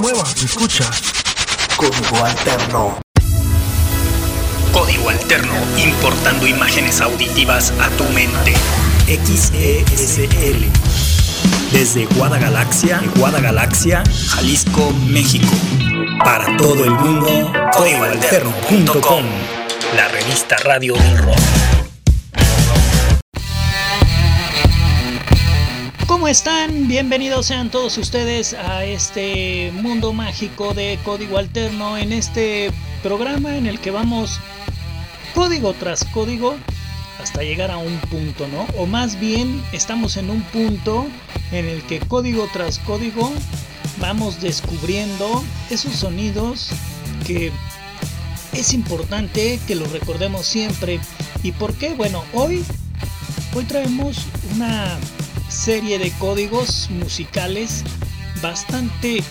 muevas, 0.00 0.34
escucha. 0.42 0.84
Código 1.76 2.24
Alterno. 2.24 2.98
Código 4.72 5.10
Alterno, 5.10 5.52
importando 5.76 6.46
imágenes 6.46 7.00
auditivas 7.00 7.72
a 7.80 7.88
tu 7.90 8.04
mente. 8.04 8.54
XESL. 9.06 10.64
Desde 11.72 12.06
Guadagalaxia, 12.06 13.02
Guadagalaxia, 13.16 14.02
Jalisco, 14.28 14.92
México. 15.06 15.52
Para 16.24 16.56
todo 16.56 16.84
el 16.84 16.92
mundo, 16.92 17.52
códigoalterno.com. 17.76 19.24
La 19.96 20.08
revista 20.08 20.56
radio 20.64 20.94
del 20.94 21.18
rock. 21.18 21.59
Están? 26.30 26.86
Bienvenidos 26.86 27.46
sean 27.46 27.72
todos 27.72 27.98
ustedes 27.98 28.54
a 28.54 28.84
este 28.84 29.72
mundo 29.72 30.12
mágico 30.12 30.74
de 30.74 30.96
código 31.02 31.38
alterno 31.38 31.98
en 31.98 32.12
este 32.12 32.70
programa 33.02 33.56
en 33.56 33.66
el 33.66 33.80
que 33.80 33.90
vamos 33.90 34.38
código 35.34 35.72
tras 35.74 36.04
código 36.04 36.54
hasta 37.20 37.42
llegar 37.42 37.72
a 37.72 37.78
un 37.78 37.98
punto, 38.02 38.46
¿no? 38.46 38.64
O 38.80 38.86
más 38.86 39.18
bien 39.18 39.60
estamos 39.72 40.16
en 40.16 40.30
un 40.30 40.42
punto 40.42 41.08
en 41.50 41.66
el 41.66 41.82
que 41.82 41.98
código 41.98 42.48
tras 42.52 42.78
código 42.78 43.32
vamos 43.98 44.40
descubriendo 44.40 45.42
esos 45.68 45.94
sonidos 45.94 46.70
que 47.26 47.50
es 48.52 48.72
importante 48.72 49.58
que 49.66 49.74
los 49.74 49.90
recordemos 49.90 50.46
siempre. 50.46 51.00
¿Y 51.42 51.50
por 51.50 51.74
qué? 51.74 51.94
Bueno, 51.94 52.22
hoy 52.34 52.64
hoy 53.52 53.64
traemos 53.64 54.26
una 54.54 54.96
serie 55.50 55.98
de 55.98 56.10
códigos 56.12 56.88
musicales 56.90 57.84
bastante 58.40 59.22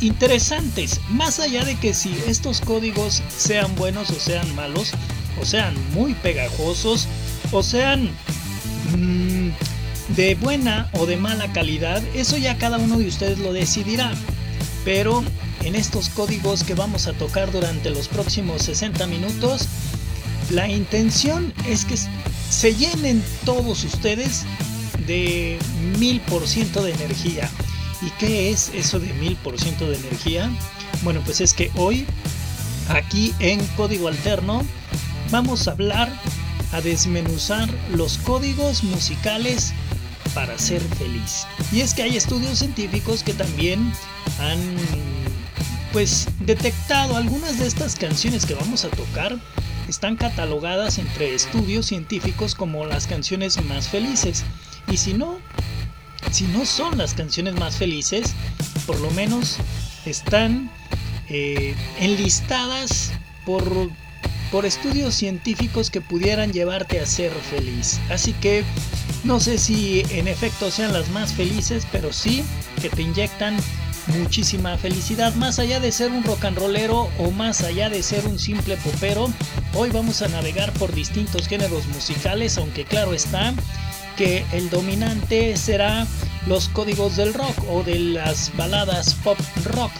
interesantes. 0.00 1.00
Más 1.10 1.38
allá 1.38 1.64
de 1.64 1.76
que 1.76 1.94
si 1.94 2.16
estos 2.26 2.60
códigos 2.60 3.22
sean 3.36 3.74
buenos 3.76 4.10
o 4.10 4.18
sean 4.18 4.52
malos, 4.54 4.92
o 5.40 5.44
sean 5.44 5.74
muy 5.92 6.14
pegajosos, 6.14 7.06
o 7.52 7.62
sean 7.62 8.10
mmm, 8.96 9.50
de 10.08 10.34
buena 10.36 10.90
o 10.94 11.06
de 11.06 11.16
mala 11.16 11.52
calidad, 11.52 12.02
eso 12.14 12.36
ya 12.36 12.56
cada 12.58 12.78
uno 12.78 12.98
de 12.98 13.06
ustedes 13.06 13.38
lo 13.38 13.52
decidirá. 13.52 14.12
Pero 14.84 15.24
en 15.64 15.74
estos 15.74 16.08
códigos 16.10 16.62
que 16.62 16.74
vamos 16.74 17.06
a 17.06 17.12
tocar 17.12 17.50
durante 17.50 17.90
los 17.90 18.08
próximos 18.08 18.62
60 18.62 19.06
minutos, 19.06 19.68
la 20.50 20.68
intención 20.68 21.52
es 21.66 21.84
que 21.84 21.96
se 22.50 22.74
llenen 22.74 23.22
todos 23.44 23.82
ustedes 23.82 24.44
de 25.06 25.58
mil 25.98 26.20
por 26.22 26.46
ciento 26.46 26.82
de 26.82 26.92
energía. 26.92 27.48
¿Y 28.02 28.10
qué 28.18 28.50
es 28.50 28.70
eso 28.74 29.00
de 29.00 29.12
mil 29.14 29.36
por 29.36 29.58
ciento 29.58 29.88
de 29.88 29.96
energía? 29.96 30.50
Bueno, 31.02 31.20
pues 31.24 31.40
es 31.40 31.54
que 31.54 31.70
hoy, 31.76 32.06
aquí 32.88 33.34
en 33.38 33.64
Código 33.76 34.08
Alterno, 34.08 34.62
vamos 35.30 35.68
a 35.68 35.72
hablar, 35.72 36.12
a 36.72 36.80
desmenuzar 36.80 37.68
los 37.94 38.18
códigos 38.18 38.84
musicales 38.84 39.72
para 40.34 40.58
ser 40.58 40.82
feliz. 40.82 41.46
Y 41.72 41.80
es 41.80 41.94
que 41.94 42.02
hay 42.02 42.16
estudios 42.16 42.58
científicos 42.58 43.22
que 43.22 43.32
también 43.32 43.92
han 44.38 44.58
pues 45.92 46.28
detectado 46.40 47.16
algunas 47.16 47.58
de 47.58 47.66
estas 47.66 47.96
canciones 47.96 48.44
que 48.44 48.54
vamos 48.54 48.84
a 48.84 48.88
tocar 48.88 49.38
están 49.88 50.16
catalogadas 50.16 50.98
entre 50.98 51.34
estudios 51.34 51.86
científicos 51.86 52.54
como 52.54 52.84
las 52.86 53.06
canciones 53.06 53.64
más 53.64 53.88
felices. 53.88 54.44
Y 54.88 54.96
si 54.96 55.14
no, 55.14 55.38
si 56.30 56.44
no 56.48 56.64
son 56.64 56.98
las 56.98 57.14
canciones 57.14 57.54
más 57.54 57.76
felices, 57.76 58.34
por 58.86 59.00
lo 59.00 59.10
menos 59.10 59.56
están 60.04 60.70
eh, 61.28 61.74
enlistadas 61.98 63.12
por, 63.44 63.90
por 64.50 64.64
estudios 64.64 65.14
científicos 65.14 65.90
que 65.90 66.00
pudieran 66.00 66.52
llevarte 66.52 67.00
a 67.00 67.06
ser 67.06 67.32
feliz. 67.32 68.00
Así 68.10 68.32
que 68.34 68.64
no 69.24 69.40
sé 69.40 69.58
si 69.58 70.02
en 70.10 70.28
efecto 70.28 70.70
sean 70.70 70.92
las 70.92 71.08
más 71.10 71.32
felices, 71.32 71.86
pero 71.90 72.12
sí 72.12 72.44
que 72.80 72.88
te 72.88 73.02
inyectan 73.02 73.56
muchísima 74.18 74.76
felicidad. 74.78 75.34
Más 75.34 75.58
allá 75.58 75.80
de 75.80 75.90
ser 75.90 76.12
un 76.12 76.22
rock 76.22 76.44
and 76.44 76.58
rollero 76.58 77.10
o 77.18 77.30
más 77.30 77.62
allá 77.62 77.90
de 77.90 78.02
ser 78.02 78.26
un 78.26 78.38
simple 78.38 78.76
popero, 78.76 79.28
hoy 79.74 79.90
vamos 79.90 80.22
a 80.22 80.28
navegar 80.28 80.72
por 80.74 80.94
distintos 80.94 81.48
géneros 81.48 81.86
musicales, 81.88 82.56
aunque 82.58 82.84
claro 82.84 83.14
está 83.14 83.52
que 84.16 84.44
el 84.52 84.70
dominante 84.70 85.56
será 85.56 86.06
los 86.46 86.68
códigos 86.68 87.16
del 87.16 87.34
rock 87.34 87.56
o 87.68 87.82
de 87.82 87.98
las 87.98 88.50
baladas 88.56 89.14
pop 89.14 89.38
rock. 89.64 89.92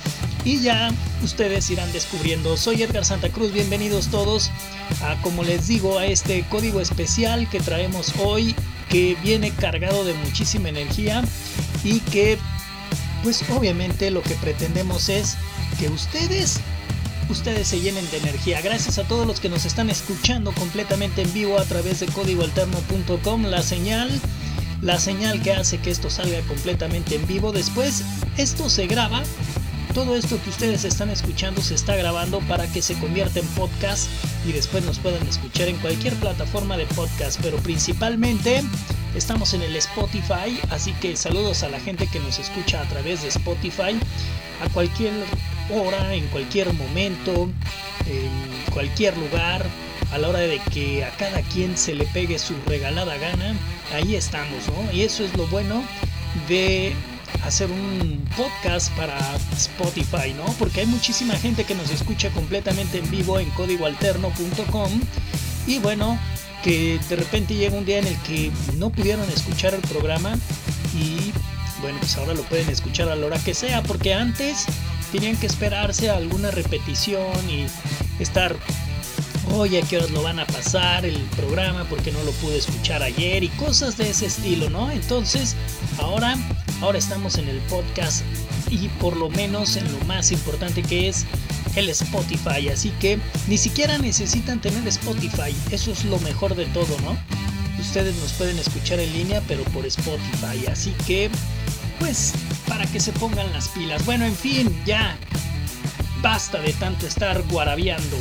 Y 0.45 0.61
ya 0.61 0.91
ustedes 1.23 1.69
irán 1.71 1.93
descubriendo. 1.93 2.57
Soy 2.57 2.83
Edgar 2.83 3.05
Santa 3.05 3.29
Cruz, 3.29 3.53
bienvenidos 3.53 4.09
todos 4.09 4.51
a, 5.03 5.21
como 5.23 5.43
les 5.43 5.67
digo, 5.69 5.99
a 5.99 6.07
este 6.07 6.45
código 6.49 6.81
especial 6.81 7.49
que 7.51 7.61
traemos 7.61 8.13
hoy, 8.19 8.55
que 8.89 9.17
viene 9.23 9.51
cargado 9.51 10.05
de 10.05 10.15
muchísima 10.15 10.69
energía 10.69 11.23
y 11.85 12.01
que, 12.01 12.39
pues 13.23 13.45
obviamente 13.51 14.11
lo 14.11 14.23
que 14.23 14.35
pretendemos 14.37 15.09
es 15.09 15.37
que 15.79 15.89
ustedes 15.89 16.61
ustedes 17.29 17.69
se 17.69 17.81
llenen 17.81 18.09
de 18.11 18.19
energía. 18.19 18.61
Gracias 18.61 18.99
a 18.99 19.05
todos 19.05 19.27
los 19.27 19.41
que 19.41 19.49
nos 19.49 19.65
están 19.65 19.91
escuchando 19.91 20.53
completamente 20.53 21.23
en 21.23 21.33
vivo 21.33 21.59
a 21.59 21.65
través 21.65 22.01
de 22.01 22.07
códigoalterno.com, 22.07 23.45
la 23.45 23.63
señal, 23.63 24.11
la 24.83 24.99
señal 24.99 25.43
que 25.43 25.53
hace 25.53 25.79
que 25.79 25.91
esto 25.91 26.11
salga 26.11 26.41
completamente 26.43 27.17
en 27.17 27.27
vivo. 27.27 27.53
Después, 27.53 28.03
esto 28.37 28.69
se 28.71 28.87
graba. 28.87 29.23
Todo 29.95 30.15
esto 30.15 30.39
que 30.43 30.51
ustedes 30.51 30.85
están 30.85 31.09
escuchando 31.09 31.63
se 31.63 31.75
está 31.75 31.97
grabando 31.97 32.41
para 32.41 32.71
que 32.71 32.83
se 32.83 32.95
convierta 32.99 33.41
en 33.41 33.47
podcast 33.49 34.09
y 34.47 34.53
después 34.53 34.85
nos 34.85 34.99
puedan 34.99 35.27
escuchar 35.27 35.69
en 35.69 35.77
cualquier 35.79 36.15
plataforma 36.17 36.77
de 36.77 36.85
podcast, 36.87 37.41
pero 37.43 37.57
principalmente 37.59 38.63
estamos 39.15 39.55
en 39.55 39.63
el 39.63 39.75
Spotify, 39.77 40.61
así 40.71 40.93
que 41.01 41.17
saludos 41.17 41.63
a 41.63 41.71
la 41.71 41.81
gente 41.81 42.07
que 42.09 42.21
nos 42.21 42.39
escucha 42.39 42.83
a 42.83 42.89
través 42.89 43.23
de 43.23 43.29
Spotify, 43.29 43.99
a 44.63 44.69
cualquier 44.71 45.13
hora, 45.71 46.15
en 46.15 46.27
cualquier 46.29 46.73
momento, 46.73 47.49
en 48.07 48.73
cualquier 48.73 49.17
lugar, 49.17 49.67
a 50.13 50.19
la 50.19 50.29
hora 50.29 50.39
de 50.41 50.61
que 50.73 51.05
a 51.05 51.11
cada 51.17 51.43
quien 51.43 51.77
se 51.77 51.95
le 51.95 52.05
pegue 52.07 52.39
su 52.39 52.55
regalada 52.67 53.17
gana, 53.19 53.55
ahí 53.93 54.15
estamos, 54.15 54.67
¿no? 54.69 54.93
Y 54.93 55.03
eso 55.03 55.25
es 55.25 55.37
lo 55.37 55.47
bueno 55.49 55.83
de 56.49 56.95
hacer 57.45 57.71
un 57.71 58.25
podcast 58.37 58.93
para 58.97 59.19
Spotify, 59.57 60.33
¿no? 60.37 60.45
Porque 60.59 60.81
hay 60.81 60.87
muchísima 60.87 61.35
gente 61.35 61.65
que 61.65 61.75
nos 61.75 61.91
escucha 61.91 62.31
completamente 62.31 62.99
en 62.99 63.11
vivo 63.11 63.39
en 63.39 63.51
códigoalterno.com 63.51 65.01
y 65.67 65.79
bueno, 65.79 66.19
que 66.63 66.99
de 67.09 67.17
repente 67.17 67.55
llega 67.55 67.77
un 67.77 67.85
día 67.85 67.99
en 67.99 68.07
el 68.07 68.17
que 68.23 68.51
no 68.77 68.91
pudieron 68.91 69.29
escuchar 69.31 69.75
el 69.75 69.81
programa 69.83 70.39
y 70.95 71.33
bueno, 71.81 71.99
pues 71.99 72.17
ahora 72.17 72.35
lo 72.35 72.43
pueden 72.43 72.69
escuchar 72.69 73.09
a 73.09 73.17
la 73.17 73.27
hora 73.27 73.39
que 73.39 73.55
sea, 73.55 73.83
porque 73.83 74.15
antes 74.15 74.67
tenían 75.13 75.37
que 75.37 75.47
esperarse 75.47 76.11
a 76.11 76.17
alguna 76.17 76.51
repetición 76.51 77.49
y 77.49 77.67
estar, 78.21 78.57
oye, 79.53 79.83
¿a 79.83 79.83
qué 79.83 79.99
horas 79.99 80.11
lo 80.11 80.23
van 80.23 80.39
a 80.39 80.47
pasar 80.47 81.05
el 81.05 81.17
programa? 81.37 81.85
Porque 81.89 82.13
no 82.13 82.23
lo 82.25 82.33
pude 82.33 82.59
escuchar 82.59 83.03
ayer 83.03 83.45
y 83.45 83.49
cosas 83.51 83.97
de 83.97 84.11
ese 84.11 84.27
estilo, 84.27 84.71
¿no? 84.71 84.91
Entonces, 84.91 85.57
ahora, 85.99 86.37
ahora 86.81 86.99
estamos 86.99 87.37
en 87.39 87.49
el 87.49 87.59
podcast 87.61 88.23
y 88.71 88.89
por 89.01 89.17
lo 89.17 89.29
menos 89.31 89.77
en 89.77 89.91
lo 89.93 90.05
más 90.07 90.33
importante 90.33 90.83
que 90.83 91.09
es 91.09 91.25
el 91.77 91.89
Spotify. 91.91 92.69
Así 92.69 92.91
que 93.01 93.19
ni 93.49 93.59
siquiera 93.59 93.99
necesitan 93.99 94.61
tener 94.61 94.87
Spotify. 94.89 95.55
Eso 95.71 95.93
es 95.93 96.05
lo 96.05 96.19
mejor 96.21 96.57
de 96.57 96.67
todo, 96.67 96.99
¿no? 97.03 97.17
Ustedes 97.79 98.17
nos 98.17 98.33
pueden 98.33 98.59
escuchar 98.59 98.99
en 98.99 99.13
línea, 99.13 99.43
pero 99.47 99.63
por 99.65 99.87
Spotify. 99.87 100.67
Así 100.71 100.93
que 101.07 101.31
pues 101.99 102.33
para 102.69 102.87
que 102.87 103.01
se 103.01 103.13
pongan 103.13 103.53
las 103.53 103.69
pilas. 103.69 104.05
Bueno, 104.05 104.25
en 104.25 104.35
fin, 104.35 104.75
ya 104.85 105.17
basta 106.23 106.61
de 106.61 106.73
tanto 106.75 107.07
estar 107.07 107.43
guarabiando. 107.51 108.17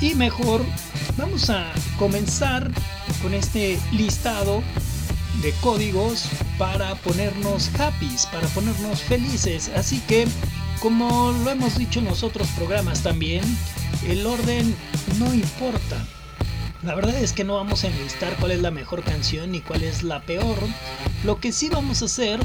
Y 0.00 0.14
mejor 0.14 0.64
vamos 1.16 1.50
a 1.50 1.72
comenzar 1.98 2.70
con 3.22 3.34
este 3.34 3.78
listado 3.92 4.62
de 5.42 5.52
códigos 5.60 6.28
para 6.58 6.94
ponernos 6.96 7.70
happy, 7.78 8.10
para 8.32 8.46
ponernos 8.48 9.00
felices. 9.02 9.70
Así 9.74 10.00
que, 10.00 10.26
como 10.80 11.32
lo 11.44 11.50
hemos 11.50 11.78
dicho 11.78 12.00
en 12.00 12.06
los 12.06 12.22
otros 12.22 12.48
programas 12.48 13.02
también, 13.02 13.44
el 14.06 14.26
orden 14.26 14.74
no 15.18 15.32
importa. 15.34 16.04
La 16.82 16.94
verdad 16.94 17.16
es 17.16 17.32
que 17.32 17.44
no 17.44 17.56
vamos 17.56 17.84
a 17.84 17.88
enlistar 17.88 18.36
cuál 18.36 18.52
es 18.52 18.60
la 18.60 18.70
mejor 18.70 19.02
canción 19.02 19.50
ni 19.50 19.60
cuál 19.60 19.82
es 19.82 20.02
la 20.02 20.20
peor. 20.22 20.56
Lo 21.24 21.40
que 21.40 21.52
sí 21.52 21.68
vamos 21.68 22.02
a 22.02 22.04
hacer 22.04 22.38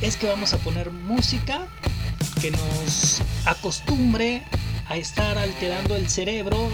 es 0.00 0.16
que 0.16 0.26
vamos 0.26 0.52
a 0.52 0.58
poner 0.58 0.90
música 0.90 1.66
que 2.40 2.50
nos 2.50 3.22
acostumbre 3.44 4.42
a 4.88 4.96
estar 4.96 5.38
alterando 5.38 5.96
el 5.96 6.08
cerebro 6.08 6.68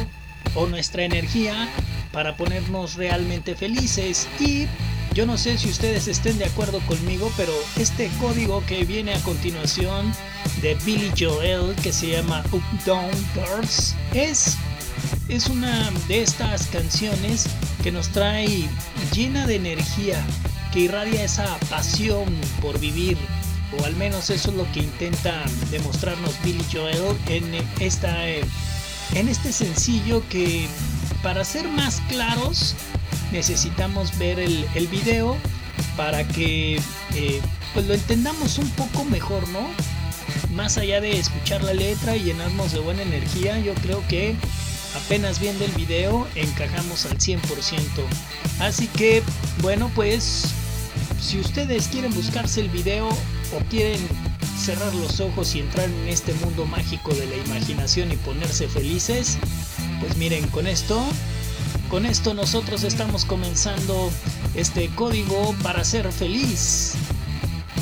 o 0.54 0.66
nuestra 0.66 1.04
energía 1.04 1.68
para 2.12 2.36
ponernos 2.36 2.94
realmente 2.94 3.54
felices. 3.54 4.28
Y 4.40 4.66
yo 5.14 5.26
no 5.26 5.36
sé 5.38 5.58
si 5.58 5.68
ustedes 5.68 6.08
estén 6.08 6.38
de 6.38 6.44
acuerdo 6.44 6.80
conmigo, 6.80 7.32
pero 7.36 7.52
este 7.76 8.08
código 8.20 8.64
que 8.66 8.84
viene 8.84 9.14
a 9.14 9.20
continuación 9.20 10.12
de 10.62 10.74
Billy 10.84 11.12
Joel, 11.18 11.74
que 11.82 11.92
se 11.92 12.10
llama 12.10 12.44
Up 12.52 12.62
Down 12.84 13.10
Girls, 13.34 13.94
es, 14.14 14.56
es 15.28 15.48
una 15.48 15.90
de 16.08 16.22
estas 16.22 16.66
canciones 16.68 17.46
que 17.82 17.92
nos 17.92 18.08
trae 18.10 18.68
llena 19.12 19.46
de 19.46 19.56
energía, 19.56 20.24
que 20.72 20.80
irradia 20.80 21.24
esa 21.24 21.58
pasión 21.68 22.24
por 22.60 22.78
vivir, 22.78 23.16
o 23.78 23.84
al 23.84 23.96
menos 23.96 24.30
eso 24.30 24.50
es 24.50 24.56
lo 24.56 24.70
que 24.72 24.80
intenta 24.80 25.44
demostrarnos 25.70 26.34
Billy 26.42 26.64
Joel 26.72 27.16
en, 27.28 27.44
esta, 27.80 28.28
en 28.28 29.28
este 29.28 29.52
sencillo 29.52 30.22
que, 30.28 30.66
para 31.22 31.44
ser 31.44 31.68
más 31.68 32.00
claros, 32.08 32.74
necesitamos 33.32 34.16
ver 34.18 34.38
el, 34.38 34.66
el 34.74 34.86
video 34.88 35.36
para 35.96 36.26
que 36.26 36.80
eh, 37.14 37.40
pues 37.74 37.86
lo 37.86 37.94
entendamos 37.94 38.58
un 38.58 38.68
poco 38.70 39.04
mejor, 39.04 39.48
¿no? 39.48 39.68
Más 40.54 40.78
allá 40.78 41.00
de 41.00 41.18
escuchar 41.18 41.62
la 41.62 41.74
letra 41.74 42.16
y 42.16 42.24
llenarnos 42.24 42.72
de 42.72 42.80
buena 42.80 43.02
energía, 43.02 43.58
yo 43.60 43.74
creo 43.74 44.06
que 44.08 44.34
apenas 44.96 45.38
viendo 45.38 45.64
el 45.64 45.72
video 45.72 46.26
encajamos 46.34 47.06
al 47.06 47.18
100%. 47.18 47.40
Así 48.60 48.88
que, 48.88 49.22
bueno, 49.62 49.90
pues 49.94 50.54
si 51.20 51.38
ustedes 51.38 51.88
quieren 51.88 52.14
buscarse 52.14 52.60
el 52.60 52.68
video 52.68 53.08
o 53.08 53.58
quieren 53.68 53.98
cerrar 54.58 54.94
los 54.94 55.20
ojos 55.20 55.54
y 55.54 55.60
entrar 55.60 55.88
en 55.88 56.08
este 56.08 56.32
mundo 56.34 56.66
mágico 56.66 57.14
de 57.14 57.26
la 57.26 57.36
imaginación 57.36 58.12
y 58.12 58.16
ponerse 58.16 58.68
felices, 58.68 59.38
pues 60.00 60.16
miren, 60.16 60.46
con 60.48 60.66
esto 60.66 61.02
con 61.90 62.06
esto 62.06 62.34
nosotros 62.34 62.84
estamos 62.84 63.24
comenzando 63.24 64.10
este 64.54 64.88
código 64.90 65.54
para 65.62 65.82
ser 65.82 66.12
feliz 66.12 66.94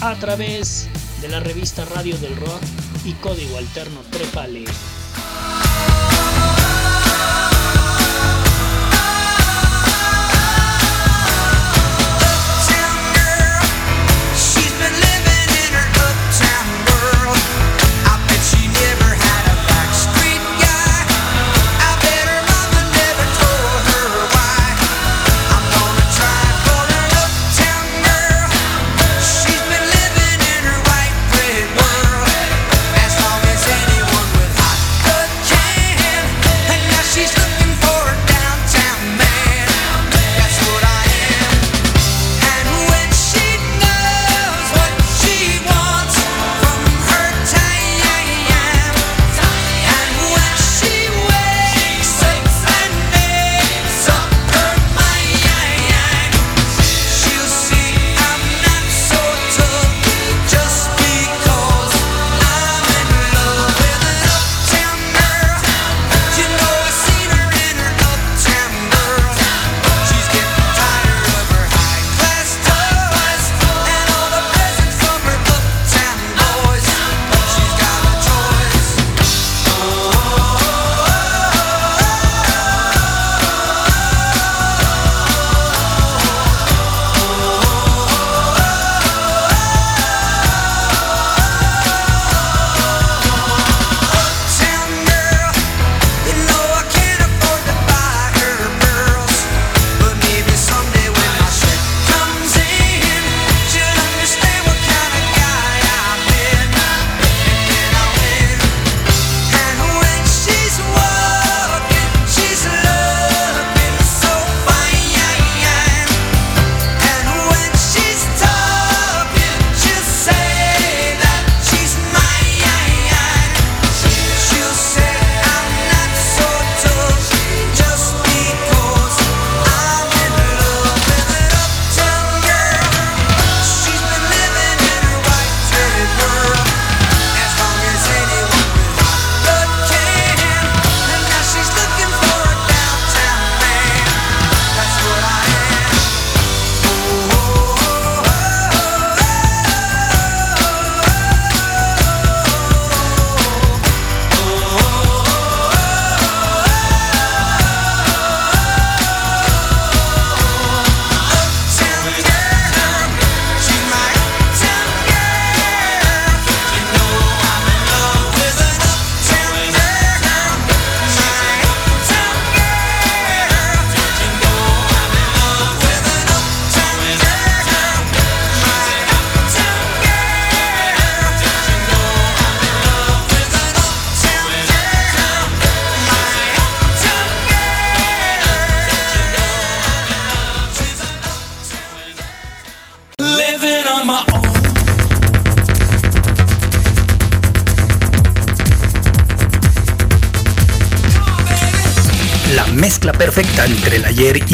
a 0.00 0.14
través 0.14 0.88
de 1.20 1.28
la 1.28 1.40
revista 1.40 1.84
Radio 1.84 2.16
del 2.16 2.34
Rock 2.36 2.62
y 3.04 3.12
Código 3.14 3.58
Alterno 3.58 4.00
Trepale. 4.10 4.64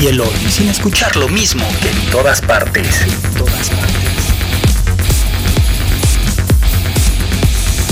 Y 0.05 0.09
el 0.09 0.21
hoy, 0.21 0.37
sin 0.51 0.69
escuchar 0.69 1.17
lo 1.17 1.29
mismo 1.29 1.65
que 1.81 1.89
en 1.89 2.11
todas 2.11 2.43
partes. 2.43 3.01
En 3.01 3.35
todas 3.39 3.71
partes. 3.71 4.11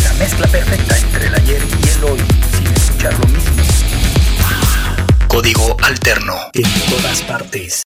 La 0.04 0.12
mezcla 0.14 0.46
perfecta 0.48 0.98
entre 0.98 1.28
el 1.28 1.34
ayer 1.34 1.62
y 1.62 1.88
el 1.88 2.04
hoy, 2.04 2.18
sin 2.58 2.66
escuchar 2.66 3.14
lo 3.18 3.26
mismo. 3.28 3.62
Código 5.26 5.76
alterno. 5.82 6.34
En 6.52 6.70
todas 6.90 7.22
partes. 7.22 7.82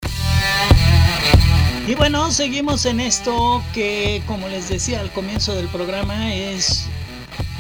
Y 1.87 1.95
bueno, 1.95 2.33
seguimos 2.33 2.85
en 2.85 2.99
esto 2.99 3.63
que, 3.73 4.25
como 4.27 4.49
les 4.49 4.69
decía 4.69 5.01
al 5.01 5.13
comienzo 5.13 5.55
del 5.55 5.69
programa, 5.69 6.35
es 6.35 6.87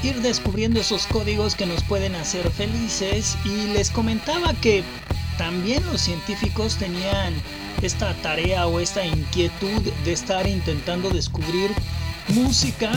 ir 0.03 0.21
descubriendo 0.21 0.81
esos 0.81 1.07
códigos 1.07 1.55
que 1.55 1.67
nos 1.67 1.85
pueden 1.85 2.17
hacer 2.17 2.51
felices. 2.51 3.37
Y 3.45 3.73
les 3.73 3.91
comentaba 3.91 4.53
que 4.55 4.83
también 5.39 5.85
los 5.87 6.01
científicos 6.01 6.77
tenían 6.77 7.35
esta 7.83 8.15
tarea 8.23 8.67
o 8.67 8.81
esta 8.81 9.05
inquietud 9.05 9.83
de 10.05 10.13
estar 10.13 10.47
intentando 10.47 11.11
descubrir 11.11 11.71
música 12.29 12.91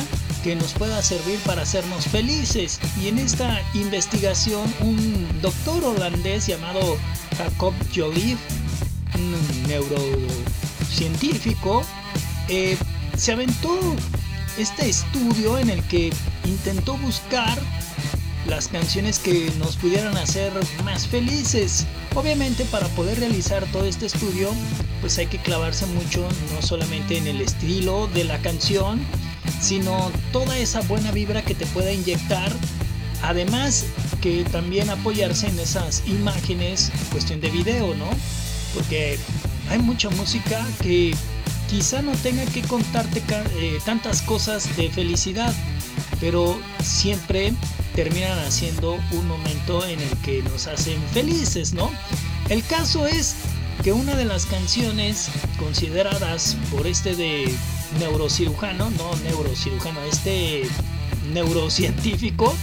que 0.43 0.55
nos 0.55 0.73
pueda 0.73 1.01
servir 1.01 1.39
para 1.39 1.63
hacernos 1.63 2.05
felices. 2.05 2.79
Y 3.01 3.07
en 3.09 3.19
esta 3.19 3.61
investigación 3.73 4.73
un 4.81 5.27
doctor 5.41 5.83
holandés 5.83 6.47
llamado 6.47 6.97
Jacob 7.37 7.73
Joliffe, 7.93 8.41
un 9.15 9.35
neurocientífico, 9.67 11.83
eh, 12.47 12.77
se 13.17 13.33
aventó 13.33 13.77
este 14.57 14.87
estudio 14.89 15.57
en 15.57 15.69
el 15.69 15.83
que 15.83 16.11
intentó 16.45 16.97
buscar 16.97 17.59
las 18.47 18.67
canciones 18.67 19.19
que 19.19 19.51
nos 19.59 19.75
pudieran 19.75 20.15
hacer 20.17 20.51
más 20.83 21.07
felices. 21.07 21.85
Obviamente 22.15 22.65
para 22.65 22.87
poder 22.89 23.19
realizar 23.19 23.65
todo 23.71 23.85
este 23.85 24.05
estudio 24.05 24.49
pues 25.01 25.17
hay 25.17 25.27
que 25.27 25.37
clavarse 25.37 25.85
mucho 25.87 26.27
no 26.53 26.61
solamente 26.61 27.17
en 27.17 27.27
el 27.27 27.41
estilo 27.41 28.07
de 28.07 28.23
la 28.23 28.37
canción, 28.39 28.99
sino 29.61 30.11
toda 30.31 30.57
esa 30.57 30.81
buena 30.81 31.11
vibra 31.11 31.43
que 31.43 31.55
te 31.55 31.65
pueda 31.67 31.91
inyectar. 31.91 32.51
Además 33.21 33.85
que 34.21 34.43
también 34.45 34.89
apoyarse 34.89 35.47
en 35.47 35.59
esas 35.59 36.03
imágenes, 36.07 36.91
cuestión 37.11 37.41
de 37.41 37.49
video, 37.49 37.93
¿no? 37.95 38.09
Porque 38.73 39.17
hay 39.69 39.79
mucha 39.79 40.09
música 40.11 40.65
que 40.81 41.13
quizá 41.69 42.01
no 42.01 42.11
tenga 42.13 42.45
que 42.45 42.61
contarte 42.61 43.21
eh, 43.57 43.79
tantas 43.85 44.21
cosas 44.21 44.75
de 44.75 44.89
felicidad, 44.89 45.53
pero 46.19 46.59
siempre 46.83 47.53
terminan 47.95 48.39
haciendo 48.39 48.97
un 49.11 49.27
momento 49.27 49.85
en 49.85 49.99
el 49.99 50.17
que 50.17 50.41
nos 50.43 50.67
hacen 50.67 51.01
felices, 51.13 51.73
¿no? 51.73 51.91
El 52.49 52.63
caso 52.63 53.07
es 53.07 53.35
que 53.83 53.91
una 53.93 54.15
de 54.15 54.25
las 54.25 54.45
canciones 54.45 55.29
consideradas 55.57 56.57
por 56.71 56.87
este 56.87 57.15
de 57.15 57.53
neurocirujano, 57.99 58.89
no 58.91 59.15
neurocirujano, 59.23 60.01
este 60.03 60.63
neurocientífico, 61.33 62.55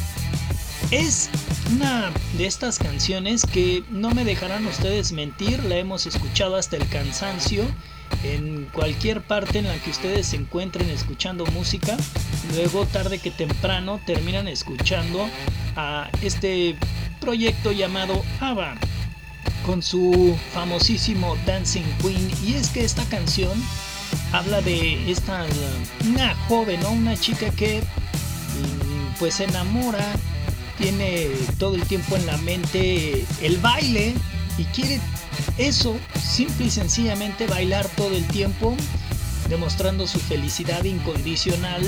es 0.90 1.30
una 1.74 2.12
de 2.38 2.46
estas 2.46 2.78
canciones 2.78 3.44
que 3.44 3.82
no 3.90 4.10
me 4.10 4.24
dejarán 4.24 4.66
ustedes 4.66 5.12
mentir, 5.12 5.64
la 5.64 5.76
hemos 5.76 6.06
escuchado 6.06 6.56
hasta 6.56 6.76
el 6.76 6.88
cansancio 6.88 7.64
en 8.22 8.66
cualquier 8.72 9.22
parte 9.22 9.58
en 9.58 9.68
la 9.68 9.76
que 9.76 9.90
ustedes 9.90 10.26
se 10.28 10.36
encuentren 10.36 10.88
escuchando 10.90 11.46
música, 11.46 11.96
luego 12.54 12.86
tarde 12.86 13.18
que 13.18 13.30
temprano 13.30 14.00
terminan 14.06 14.48
escuchando 14.48 15.28
a 15.76 16.08
este 16.22 16.76
proyecto 17.20 17.72
llamado 17.72 18.22
ABBA 18.40 18.74
con 19.64 19.82
su 19.82 20.36
famosísimo 20.52 21.36
Dancing 21.44 21.84
Queen 22.00 22.30
y 22.44 22.54
es 22.54 22.70
que 22.70 22.84
esta 22.84 23.04
canción 23.04 23.60
habla 24.32 24.60
de 24.60 25.10
esta 25.10 25.44
una 26.06 26.34
joven, 26.48 26.80
¿no? 26.80 26.90
una 26.90 27.16
chica 27.16 27.50
que 27.50 27.80
mm, 27.80 29.18
pues 29.18 29.34
se 29.34 29.44
enamora, 29.44 30.04
tiene 30.78 31.30
todo 31.58 31.74
el 31.74 31.82
tiempo 31.82 32.16
en 32.16 32.26
la 32.26 32.36
mente 32.38 33.24
el 33.42 33.56
baile 33.58 34.14
y 34.58 34.64
quiere 34.64 35.00
eso, 35.58 35.96
simple 36.20 36.66
y 36.66 36.70
sencillamente 36.70 37.46
bailar 37.46 37.86
todo 37.96 38.14
el 38.14 38.26
tiempo, 38.26 38.76
demostrando 39.48 40.06
su 40.06 40.18
felicidad 40.18 40.84
incondicional. 40.84 41.82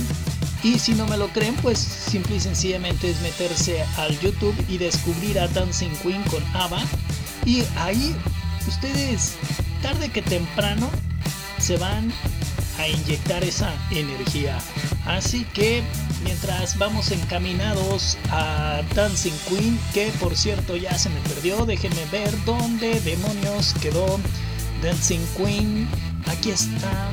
Y 0.63 0.79
si 0.79 0.95
no 0.95 1.07
me 1.07 1.17
lo 1.17 1.29
creen, 1.29 1.55
pues 1.57 1.79
simple 1.79 2.37
y 2.37 2.41
sencillamente 2.41 3.11
es 3.11 3.21
meterse 3.21 3.85
al 3.97 4.19
YouTube 4.21 4.55
y 4.69 4.79
descubrir 4.79 5.39
a 5.39 5.49
Dancing 5.49 5.95
Queen 6.03 6.23
con 6.25 6.43
ABBA. 6.57 6.83
Y 7.45 7.63
ahí 7.77 8.15
ustedes, 8.67 9.35
tarde 9.83 10.11
que 10.11 10.23
temprano, 10.23 10.91
se 11.59 11.77
van 11.77 12.13
a 12.79 12.89
inyectar 12.89 13.45
esa 13.45 13.73
energía. 13.91 14.59
Así 15.07 15.45
que 15.53 15.83
mientras 16.25 16.79
vamos 16.79 17.11
encaminados 17.11 18.17
a 18.31 18.83
Dancing 18.95 19.39
Queen, 19.49 19.79
que 19.93 20.11
por 20.21 20.37
cierto 20.37 20.77
ya 20.77 20.97
se 20.97 21.11
me 21.11 21.21
perdió, 21.21 21.67
déjenme 21.67 22.05
ver 22.13 22.33
dónde 22.45 23.01
demonios 23.01 23.75
quedó 23.81 24.19
Dancing 24.83 25.25
Queen. 25.37 25.89
Aquí 26.27 26.51
está. 26.51 27.11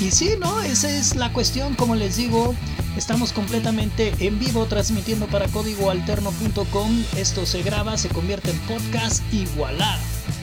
Y 0.00 0.10
sí, 0.10 0.34
¿no? 0.38 0.62
Esa 0.62 0.88
es 0.90 1.16
la 1.16 1.32
cuestión, 1.32 1.74
como 1.74 1.94
les 1.94 2.16
digo. 2.16 2.54
Estamos 2.96 3.32
completamente 3.32 4.12
en 4.20 4.38
vivo 4.38 4.66
transmitiendo 4.66 5.26
para 5.26 5.48
códigoalterno.com. 5.48 7.04
Esto 7.16 7.46
se 7.46 7.62
graba, 7.62 7.96
se 7.96 8.08
convierte 8.08 8.50
en 8.50 8.58
podcast 8.60 9.22
y 9.32 9.46
voilà. 9.56 9.98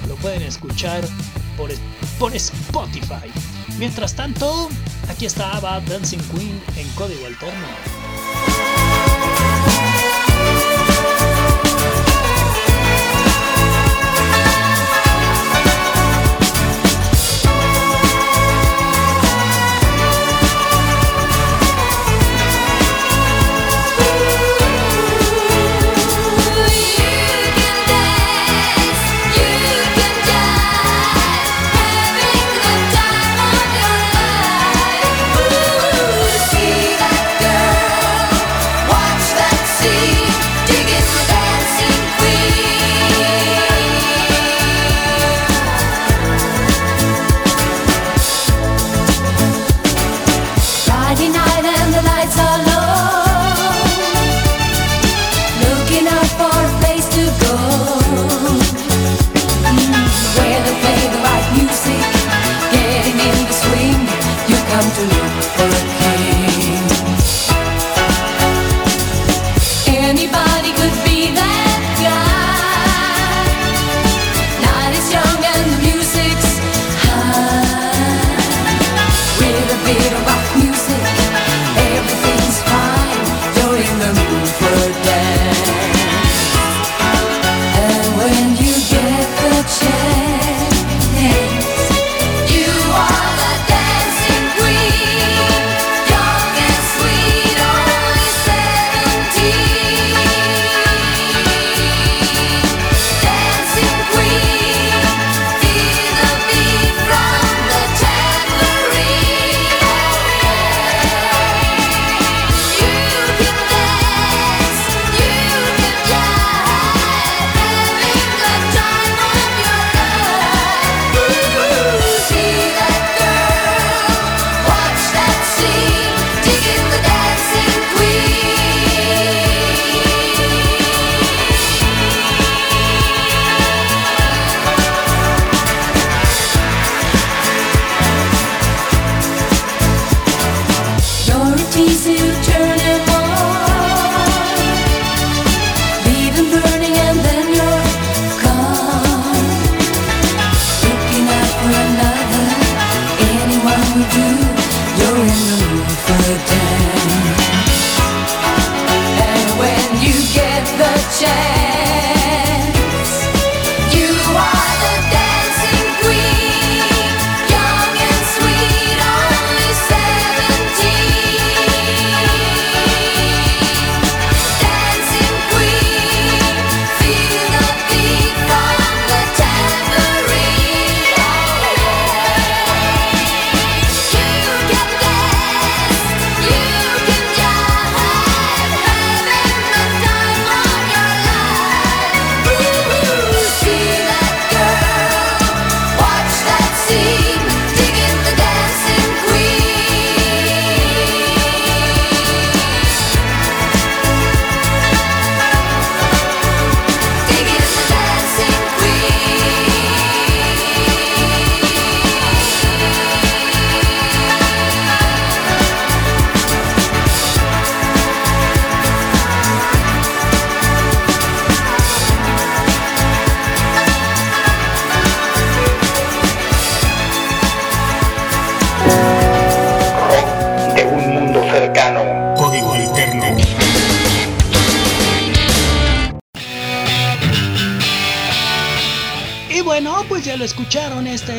Lo 0.08 0.16
pueden 0.16 0.42
escuchar 0.42 1.08
por, 1.56 1.72
por 2.18 2.36
Spotify. 2.36 3.32
Mientras 3.80 4.14
tanto, 4.14 4.68
aquí 5.08 5.26
está 5.26 5.56
Ava 5.56 5.80
Dancing 5.80 6.20
Queen 6.34 6.62
en 6.76 6.88
código 6.96 7.26
alterno. 7.26 7.99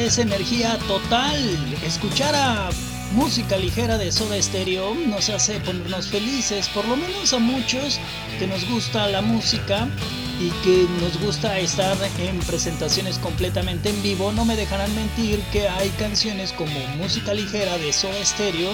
Es 0.06 0.18
energía 0.18 0.78
total. 0.88 1.38
Escuchar 1.84 2.34
a 2.34 2.70
música 3.12 3.56
ligera 3.56 3.98
de 3.98 4.10
Soda 4.10 4.40
Stereo 4.40 4.94
nos 4.94 5.28
hace 5.28 5.60
ponernos 5.60 6.08
felices, 6.08 6.68
por 6.68 6.86
lo 6.86 6.96
menos 6.96 7.32
a 7.32 7.38
muchos 7.38 7.98
que 8.38 8.46
nos 8.46 8.68
gusta 8.68 9.08
la 9.08 9.20
música 9.20 9.88
y 10.40 10.50
que 10.64 10.86
nos 11.00 11.20
gusta 11.20 11.58
estar 11.58 11.96
en 12.18 12.38
presentaciones 12.40 13.18
completamente 13.18 13.90
en 13.90 14.02
vivo, 14.02 14.32
no 14.32 14.44
me 14.44 14.56
dejarán 14.56 14.94
mentir 14.94 15.40
que 15.52 15.68
hay 15.68 15.90
canciones 15.90 16.52
como 16.52 16.78
música 16.96 17.34
ligera 17.34 17.76
de 17.78 17.92
Soda 17.92 18.24
Stereo 18.24 18.72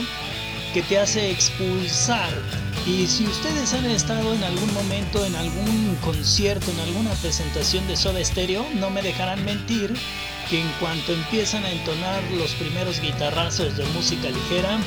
que 0.72 0.82
te 0.82 0.98
hace 0.98 1.30
expulsar. 1.30 2.30
Y 2.86 3.06
si 3.06 3.24
ustedes 3.24 3.72
han 3.74 3.84
estado 3.86 4.32
en 4.32 4.44
algún 4.44 4.72
momento 4.74 5.24
en 5.24 5.34
algún 5.34 5.96
concierto, 6.04 6.70
en 6.70 6.80
alguna 6.80 7.10
presentación 7.14 7.86
de 7.88 7.96
Soda 7.96 8.24
Stereo, 8.24 8.64
no 8.74 8.90
me 8.90 9.02
dejarán 9.02 9.44
mentir 9.44 9.92
que 10.48 10.60
en 10.60 10.68
cuanto 10.80 11.12
empiezan 11.12 11.64
a 11.64 11.70
entonar 11.70 12.22
los 12.32 12.52
primeros 12.52 13.00
guitarrazos 13.00 13.76
de 13.76 13.84
música 13.86 14.28
ligera, 14.28 14.78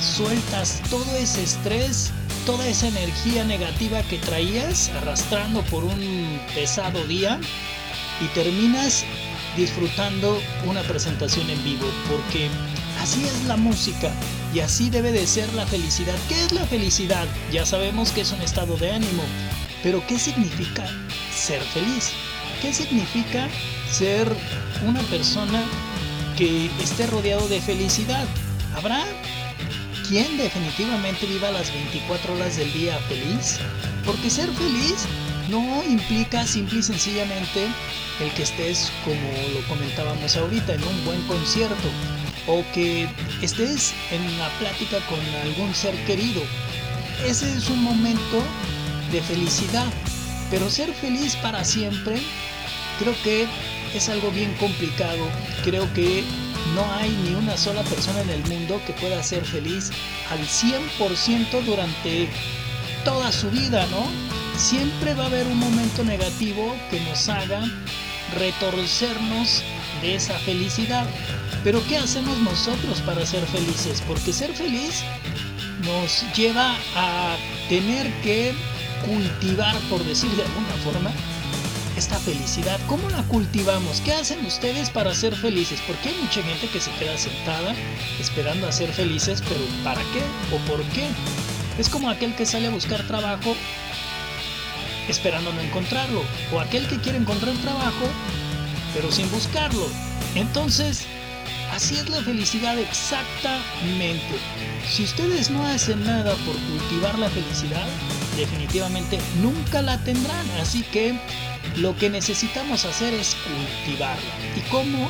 sueltas 0.00 0.82
todo 0.90 1.16
ese 1.16 1.42
estrés, 1.42 2.10
toda 2.44 2.66
esa 2.66 2.88
energía 2.88 3.44
negativa 3.44 4.02
que 4.02 4.18
traías 4.18 4.90
arrastrando 4.90 5.62
por 5.62 5.84
un 5.84 6.40
pesado 6.54 7.06
día 7.06 7.38
y 8.20 8.26
terminas 8.34 9.04
disfrutando 9.56 10.40
una 10.66 10.82
presentación 10.82 11.48
en 11.50 11.62
vivo, 11.64 11.86
porque 12.10 12.48
así 13.00 13.24
es 13.24 13.44
la 13.44 13.56
música 13.56 14.10
y 14.52 14.60
así 14.60 14.90
debe 14.90 15.12
de 15.12 15.26
ser 15.26 15.52
la 15.54 15.66
felicidad. 15.66 16.16
¿Qué 16.28 16.44
es 16.44 16.52
la 16.52 16.66
felicidad? 16.66 17.26
Ya 17.52 17.64
sabemos 17.64 18.10
que 18.10 18.22
es 18.22 18.32
un 18.32 18.42
estado 18.42 18.76
de 18.76 18.92
ánimo, 18.92 19.22
pero 19.82 20.04
¿qué 20.06 20.18
significa 20.18 20.86
ser 21.34 21.62
feliz? 21.62 22.10
¿Qué 22.60 22.72
significa 22.72 23.48
ser 23.90 24.30
una 24.86 25.00
persona 25.02 25.62
que 26.36 26.70
esté 26.82 27.06
rodeado 27.06 27.48
de 27.48 27.60
felicidad? 27.60 28.24
¿Habrá 28.74 29.04
quien 30.08 30.36
definitivamente 30.36 31.26
viva 31.26 31.50
las 31.50 31.72
24 31.72 32.34
horas 32.34 32.56
del 32.56 32.72
día 32.72 32.98
feliz? 33.08 33.58
Porque 34.04 34.30
ser 34.30 34.50
feliz 34.52 35.06
no 35.48 35.82
implica 35.84 36.46
simple 36.46 36.80
y 36.80 36.82
sencillamente 36.82 37.66
el 38.20 38.30
que 38.32 38.42
estés, 38.42 38.90
como 39.04 39.30
lo 39.54 39.66
comentábamos 39.68 40.36
ahorita, 40.36 40.74
en 40.74 40.82
un 40.82 41.04
buen 41.04 41.22
concierto 41.22 41.88
o 42.46 42.64
que 42.72 43.08
estés 43.42 43.94
en 44.10 44.22
una 44.34 44.48
plática 44.58 44.98
con 45.08 45.20
algún 45.42 45.74
ser 45.74 45.94
querido. 46.04 46.42
Ese 47.24 47.50
es 47.56 47.68
un 47.68 47.82
momento 47.82 48.42
de 49.10 49.20
felicidad, 49.22 49.86
pero 50.50 50.70
ser 50.70 50.92
feliz 50.92 51.36
para 51.36 51.64
siempre 51.64 52.20
creo 52.98 53.14
que 53.22 53.46
es 53.94 54.08
algo 54.08 54.30
bien 54.30 54.52
complicado. 54.54 55.28
Creo 55.64 55.92
que 55.94 56.24
no 56.74 56.92
hay 56.94 57.10
ni 57.24 57.34
una 57.34 57.56
sola 57.56 57.82
persona 57.82 58.20
en 58.22 58.30
el 58.30 58.44
mundo 58.46 58.80
que 58.86 58.92
pueda 58.94 59.22
ser 59.22 59.44
feliz 59.44 59.90
al 60.30 60.40
100% 60.40 61.64
durante 61.64 62.28
toda 63.04 63.30
su 63.32 63.50
vida, 63.50 63.86
¿no? 63.90 64.06
Siempre 64.58 65.14
va 65.14 65.24
a 65.24 65.26
haber 65.26 65.46
un 65.46 65.58
momento 65.58 66.02
negativo 66.02 66.74
que 66.90 67.00
nos 67.00 67.28
haga 67.28 67.62
retorcernos 68.38 69.62
de 70.02 70.16
esa 70.16 70.38
felicidad. 70.40 71.06
Pero 71.62 71.82
¿qué 71.88 71.98
hacemos 71.98 72.38
nosotros 72.38 73.00
para 73.02 73.24
ser 73.26 73.44
felices? 73.46 74.02
Porque 74.06 74.32
ser 74.32 74.52
feliz 74.54 75.02
nos 75.84 76.24
lleva 76.34 76.74
a 76.96 77.36
tener 77.68 78.12
que 78.22 78.54
cultivar, 79.04 79.76
por 79.88 80.04
decir 80.04 80.30
de 80.30 80.42
alguna 80.42 80.74
forma, 80.84 81.10
esta 81.96 82.18
felicidad. 82.18 82.78
¿Cómo 82.86 83.08
la 83.10 83.22
cultivamos? 83.24 84.00
¿Qué 84.02 84.12
hacen 84.12 84.44
ustedes 84.44 84.90
para 84.90 85.14
ser 85.14 85.34
felices? 85.34 85.80
Porque 85.86 86.10
hay 86.10 86.16
mucha 86.22 86.42
gente 86.42 86.68
que 86.68 86.80
se 86.80 86.90
queda 86.92 87.16
sentada 87.16 87.74
esperando 88.20 88.66
a 88.66 88.72
ser 88.72 88.92
felices, 88.92 89.42
pero 89.48 89.60
¿para 89.82 90.00
qué 90.12 90.22
o 90.54 90.58
por 90.70 90.82
qué? 90.90 91.08
Es 91.78 91.88
como 91.88 92.10
aquel 92.10 92.34
que 92.34 92.46
sale 92.46 92.68
a 92.68 92.70
buscar 92.70 93.06
trabajo 93.06 93.56
esperando 95.08 95.52
no 95.52 95.60
encontrarlo, 95.60 96.22
o 96.52 96.58
aquel 96.58 96.88
que 96.88 97.00
quiere 97.00 97.18
encontrar 97.18 97.54
trabajo 97.58 98.06
pero 98.96 99.12
sin 99.12 99.30
buscarlo. 99.30 99.86
Entonces, 100.34 101.04
así 101.72 101.96
es 101.96 102.08
la 102.08 102.22
felicidad 102.22 102.78
exactamente. 102.78 104.36
Si 104.88 105.04
ustedes 105.04 105.50
no 105.50 105.66
hacen 105.66 106.02
nada 106.04 106.34
por 106.34 106.56
cultivar 106.56 107.18
la 107.18 107.28
felicidad, 107.28 107.86
definitivamente 108.36 109.18
nunca 109.42 109.82
la 109.82 109.98
tendrán. 109.98 110.46
Así 110.60 110.82
que 110.82 111.18
lo 111.76 111.96
que 111.96 112.10
necesitamos 112.10 112.84
hacer 112.84 113.14
es 113.14 113.36
cultivarla. 113.36 114.34
¿Y 114.56 114.60
cómo? 114.70 115.08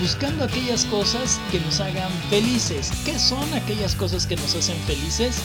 Buscando 0.00 0.44
aquellas 0.44 0.84
cosas 0.86 1.40
que 1.50 1.60
nos 1.60 1.80
hagan 1.80 2.10
felices. 2.30 2.92
¿Qué 3.04 3.18
son 3.18 3.52
aquellas 3.54 3.94
cosas 3.94 4.26
que 4.26 4.36
nos 4.36 4.54
hacen 4.54 4.76
felices? 4.86 5.38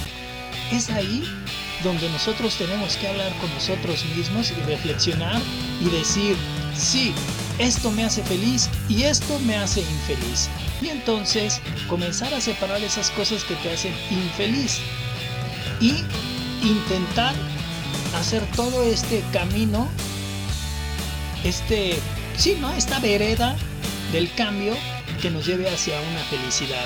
Es 0.72 0.90
ahí 0.90 1.24
donde 1.84 2.10
nosotros 2.10 2.56
tenemos 2.58 2.96
que 2.98 3.08
hablar 3.08 3.34
con 3.40 3.54
nosotros 3.54 4.06
mismos 4.16 4.52
y 4.52 4.62
reflexionar 4.64 5.42
y 5.82 5.90
decir, 5.90 6.36
sí, 6.76 7.14
esto 7.60 7.92
me 7.92 8.04
hace 8.04 8.24
feliz 8.24 8.70
y 8.88 9.04
esto 9.04 9.40
me 9.40 9.56
hace 9.56 9.82
infeliz. 9.82 10.50
Y 10.82 10.90
entonces 10.90 11.62
comenzar 11.90 12.34
a 12.34 12.42
separar 12.42 12.82
esas 12.82 13.10
cosas 13.12 13.44
que 13.44 13.56
te 13.56 13.72
hacen 13.72 13.94
infeliz 14.10 14.80
y 15.80 16.04
intentar 16.66 17.36
hacer 18.16 18.44
todo 18.56 18.84
este 18.84 19.24
camino, 19.32 19.88
este, 21.44 22.00
sí, 22.38 22.58
¿no? 22.60 22.72
Esta 22.74 23.00
vereda 23.00 23.56
del 24.12 24.34
cambio 24.34 24.74
que 25.22 25.30
nos 25.30 25.46
lleve 25.46 25.70
hacia 25.70 26.00
una 26.02 26.22
felicidad. 26.26 26.86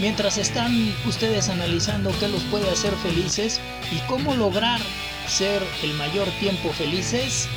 Mientras 0.00 0.38
están 0.38 0.94
ustedes 1.06 1.48
analizando 1.48 2.16
qué 2.20 2.28
los 2.28 2.42
puede 2.44 2.70
hacer 2.70 2.94
felices 2.96 3.60
y 3.90 3.98
cómo 4.06 4.34
lograr 4.34 4.80
ser 5.26 5.62
el 5.82 5.92
mayor 5.94 6.28
tiempo 6.40 6.72
felices, 6.72 7.48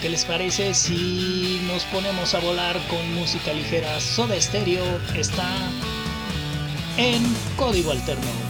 ¿Qué 0.00 0.08
les 0.08 0.24
parece 0.24 0.72
si 0.72 1.60
nos 1.66 1.84
ponemos 1.84 2.34
a 2.34 2.40
volar 2.40 2.78
con 2.88 3.14
música 3.14 3.52
ligera? 3.52 4.00
Soda 4.00 4.40
Stereo 4.40 4.98
está 5.14 5.58
en 6.96 7.22
código 7.56 7.90
alterno. 7.92 8.49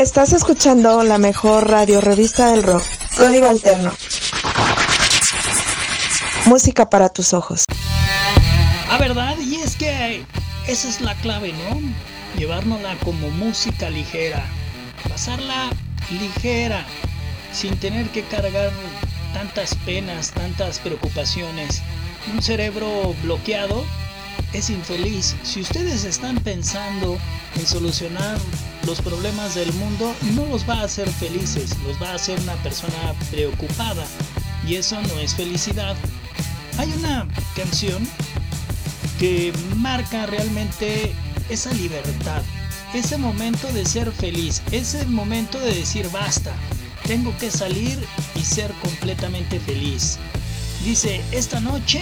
Estás 0.00 0.32
escuchando 0.32 1.02
la 1.02 1.18
mejor 1.18 1.68
radio 1.68 2.00
revista 2.00 2.52
del 2.52 2.62
rock. 2.62 2.82
Código 3.18 3.50
Alterno. 3.50 3.92
Música 6.46 6.88
para 6.88 7.10
tus 7.10 7.34
ojos. 7.34 7.66
Ah, 8.88 8.96
¿verdad? 8.98 9.36
Y 9.38 9.56
es 9.56 9.76
que 9.76 10.24
esa 10.66 10.88
es 10.88 11.02
la 11.02 11.14
clave, 11.16 11.52
¿no? 11.52 11.78
Llevárnosla 12.38 12.96
como 13.04 13.28
música 13.28 13.90
ligera. 13.90 14.42
Pasarla 15.06 15.68
ligera, 16.10 16.86
sin 17.52 17.76
tener 17.76 18.08
que 18.08 18.22
cargar 18.22 18.72
tantas 19.34 19.74
penas, 19.84 20.30
tantas 20.30 20.78
preocupaciones. 20.78 21.82
Un 22.32 22.40
cerebro 22.40 23.14
bloqueado 23.22 23.84
es 24.52 24.70
infeliz. 24.70 25.36
Si 25.42 25.60
ustedes 25.60 26.04
están 26.04 26.36
pensando 26.38 27.18
en 27.56 27.66
solucionar 27.66 28.38
los 28.86 29.00
problemas 29.00 29.54
del 29.54 29.72
mundo, 29.74 30.14
no 30.34 30.46
los 30.46 30.68
va 30.68 30.80
a 30.80 30.84
hacer 30.84 31.08
felices, 31.08 31.76
los 31.86 32.00
va 32.00 32.10
a 32.10 32.14
hacer 32.14 32.38
una 32.40 32.54
persona 32.62 33.14
preocupada. 33.30 34.04
Y 34.66 34.76
eso 34.76 35.00
no 35.00 35.18
es 35.20 35.34
felicidad. 35.34 35.96
Hay 36.78 36.92
una 36.92 37.26
canción 37.54 38.06
que 39.18 39.52
marca 39.76 40.26
realmente 40.26 41.14
esa 41.48 41.72
libertad, 41.74 42.42
ese 42.94 43.18
momento 43.18 43.70
de 43.72 43.84
ser 43.84 44.10
feliz, 44.12 44.62
ese 44.72 45.04
momento 45.06 45.58
de 45.60 45.74
decir 45.74 46.08
basta, 46.10 46.52
tengo 47.06 47.36
que 47.38 47.50
salir 47.50 47.98
y 48.34 48.40
ser 48.40 48.72
completamente 48.82 49.60
feliz. 49.60 50.18
Dice, 50.84 51.20
esta 51.32 51.60
noche 51.60 52.00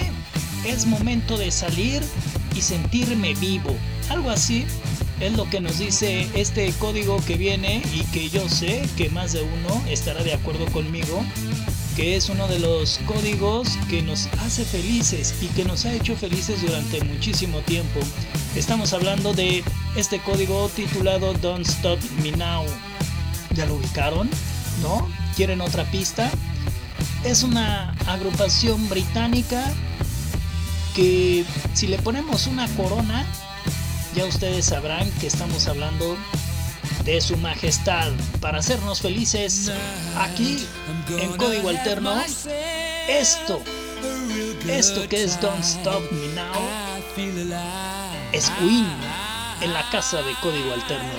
es 0.64 0.86
momento 0.86 1.36
de 1.36 1.50
salir 1.50 2.02
y 2.58 2.62
sentirme 2.62 3.34
vivo. 3.34 3.74
Algo 4.10 4.30
así 4.30 4.64
es 5.20 5.32
lo 5.36 5.48
que 5.48 5.60
nos 5.60 5.78
dice 5.78 6.28
este 6.34 6.72
código 6.72 7.18
que 7.24 7.36
viene 7.36 7.82
y 7.94 8.00
que 8.12 8.28
yo 8.28 8.48
sé 8.48 8.82
que 8.96 9.10
más 9.10 9.32
de 9.32 9.42
uno 9.42 9.82
estará 9.88 10.22
de 10.24 10.34
acuerdo 10.34 10.66
conmigo, 10.66 11.24
que 11.94 12.16
es 12.16 12.28
uno 12.28 12.48
de 12.48 12.58
los 12.58 12.98
códigos 13.06 13.68
que 13.88 14.02
nos 14.02 14.26
hace 14.44 14.64
felices 14.64 15.34
y 15.40 15.46
que 15.48 15.64
nos 15.64 15.84
ha 15.86 15.92
hecho 15.92 16.16
felices 16.16 16.60
durante 16.62 17.02
muchísimo 17.04 17.60
tiempo. 17.60 18.00
Estamos 18.56 18.92
hablando 18.92 19.32
de 19.34 19.62
este 19.96 20.18
código 20.18 20.68
titulado 20.74 21.34
Don't 21.34 21.66
Stop 21.66 22.00
Me 22.22 22.32
Now. 22.32 22.64
¿Ya 23.54 23.66
lo 23.66 23.76
ubicaron? 23.76 24.28
¿No? 24.82 25.08
¿Quieren 25.36 25.60
otra 25.60 25.84
pista? 25.90 26.30
Es 27.24 27.42
una 27.42 27.92
agrupación 28.06 28.88
británica 28.88 29.72
que 30.98 31.44
si 31.74 31.86
le 31.86 31.96
ponemos 31.98 32.48
una 32.48 32.66
corona, 32.74 33.24
ya 34.16 34.24
ustedes 34.24 34.66
sabrán 34.66 35.08
que 35.20 35.28
estamos 35.28 35.68
hablando 35.68 36.16
de 37.04 37.20
su 37.20 37.36
majestad 37.36 38.10
para 38.40 38.58
hacernos 38.58 39.00
felices 39.00 39.70
aquí 40.16 40.66
en 41.20 41.36
código 41.36 41.68
alterno. 41.68 42.20
Esto, 43.08 43.62
esto 44.68 45.08
que 45.08 45.22
es 45.22 45.40
Don't 45.40 45.62
Stop 45.62 46.02
Me 46.10 46.34
Now, 46.34 46.52
es 48.32 48.50
Queen 48.58 48.88
en 49.60 49.72
la 49.72 49.88
casa 49.90 50.20
de 50.22 50.34
código 50.42 50.72
alterno. 50.72 51.12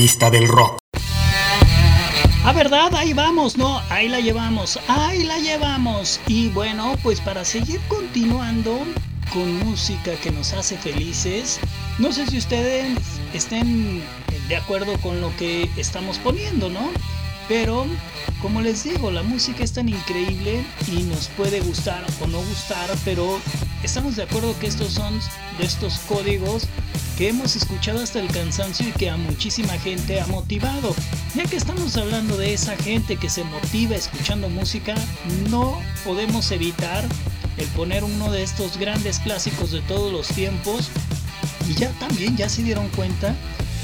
Revista 0.00 0.30
del 0.30 0.48
rock. 0.48 0.78
Ah, 2.42 2.54
verdad, 2.54 2.94
ahí 2.94 3.12
vamos, 3.12 3.58
¿no? 3.58 3.82
Ahí 3.90 4.08
la 4.08 4.20
llevamos, 4.20 4.80
ahí 4.88 5.24
la 5.24 5.36
llevamos. 5.36 6.20
Y 6.26 6.48
bueno, 6.48 6.96
pues 7.02 7.20
para 7.20 7.44
seguir 7.44 7.78
continuando 7.86 8.78
con 9.30 9.58
música 9.58 10.12
que 10.22 10.30
nos 10.30 10.54
hace 10.54 10.78
felices, 10.78 11.60
no 11.98 12.14
sé 12.14 12.26
si 12.28 12.38
ustedes 12.38 12.96
estén 13.34 14.02
de 14.48 14.56
acuerdo 14.56 14.98
con 15.02 15.20
lo 15.20 15.36
que 15.36 15.68
estamos 15.76 16.16
poniendo, 16.16 16.70
¿no? 16.70 16.88
Pero, 17.46 17.84
como 18.40 18.62
les 18.62 18.84
digo, 18.84 19.10
la 19.10 19.22
música 19.22 19.62
es 19.62 19.74
tan 19.74 19.90
increíble 19.90 20.64
y 20.90 21.02
nos 21.02 21.28
puede 21.28 21.60
gustar 21.60 22.02
o 22.22 22.26
no 22.26 22.38
gustar, 22.38 22.88
pero 23.04 23.38
estamos 23.82 24.16
de 24.16 24.22
acuerdo 24.22 24.58
que 24.58 24.66
estos 24.66 24.94
son 24.94 25.20
de 25.58 25.66
estos 25.66 25.98
códigos 26.08 26.66
que 27.20 27.28
hemos 27.28 27.54
escuchado 27.54 28.02
hasta 28.02 28.18
el 28.18 28.28
cansancio 28.28 28.88
y 28.88 28.92
que 28.92 29.10
a 29.10 29.16
muchísima 29.18 29.74
gente 29.74 30.22
ha 30.22 30.26
motivado. 30.28 30.94
Ya 31.34 31.44
que 31.44 31.56
estamos 31.56 31.98
hablando 31.98 32.38
de 32.38 32.54
esa 32.54 32.74
gente 32.78 33.18
que 33.18 33.28
se 33.28 33.44
motiva 33.44 33.94
escuchando 33.94 34.48
música, 34.48 34.94
no 35.50 35.78
podemos 36.02 36.50
evitar 36.50 37.04
el 37.58 37.66
poner 37.76 38.04
uno 38.04 38.32
de 38.32 38.42
estos 38.42 38.78
grandes 38.78 39.18
clásicos 39.18 39.70
de 39.70 39.82
todos 39.82 40.10
los 40.10 40.28
tiempos. 40.28 40.88
Y 41.68 41.74
ya 41.74 41.90
también 41.98 42.38
ya 42.38 42.48
se 42.48 42.62
dieron 42.62 42.88
cuenta 42.88 43.36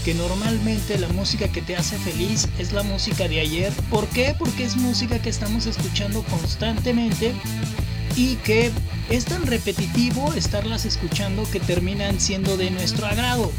que 0.07 0.15
normalmente 0.15 0.97
la 0.97 1.09
música 1.09 1.47
que 1.49 1.61
te 1.61 1.77
hace 1.77 1.99
feliz 1.99 2.49
es 2.59 2.73
la 2.73 2.85
música 2.85 3.29
de 3.29 3.41
ayer. 3.41 3.71
¿Por 3.91 4.07
qué? 4.07 4.35
Porque 4.39 4.65
es 4.65 4.77
música 4.77 5.19
que 5.19 5.29
estamos 5.29 5.67
escuchando 5.67 6.23
constantemente 6.23 7.35
y 8.17 8.37
que 8.37 8.73
es 9.11 9.27
tan 9.27 9.47
repetitivo 9.47 10.33
estarlas 10.33 10.85
escuchando 10.85 11.49
que 11.51 11.61
terminan 11.61 12.19
siendo 12.19 12.57
de 12.57 12.71
nuestro 12.71 13.07
agrado. 13.07 13.53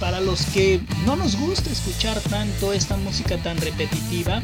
Para 0.00 0.20
los 0.20 0.42
que 0.46 0.80
no 1.04 1.16
nos 1.16 1.36
gusta 1.36 1.70
escuchar 1.70 2.20
tanto 2.20 2.72
esta 2.72 2.96
música 2.96 3.36
tan 3.38 3.56
repetitiva, 3.58 4.40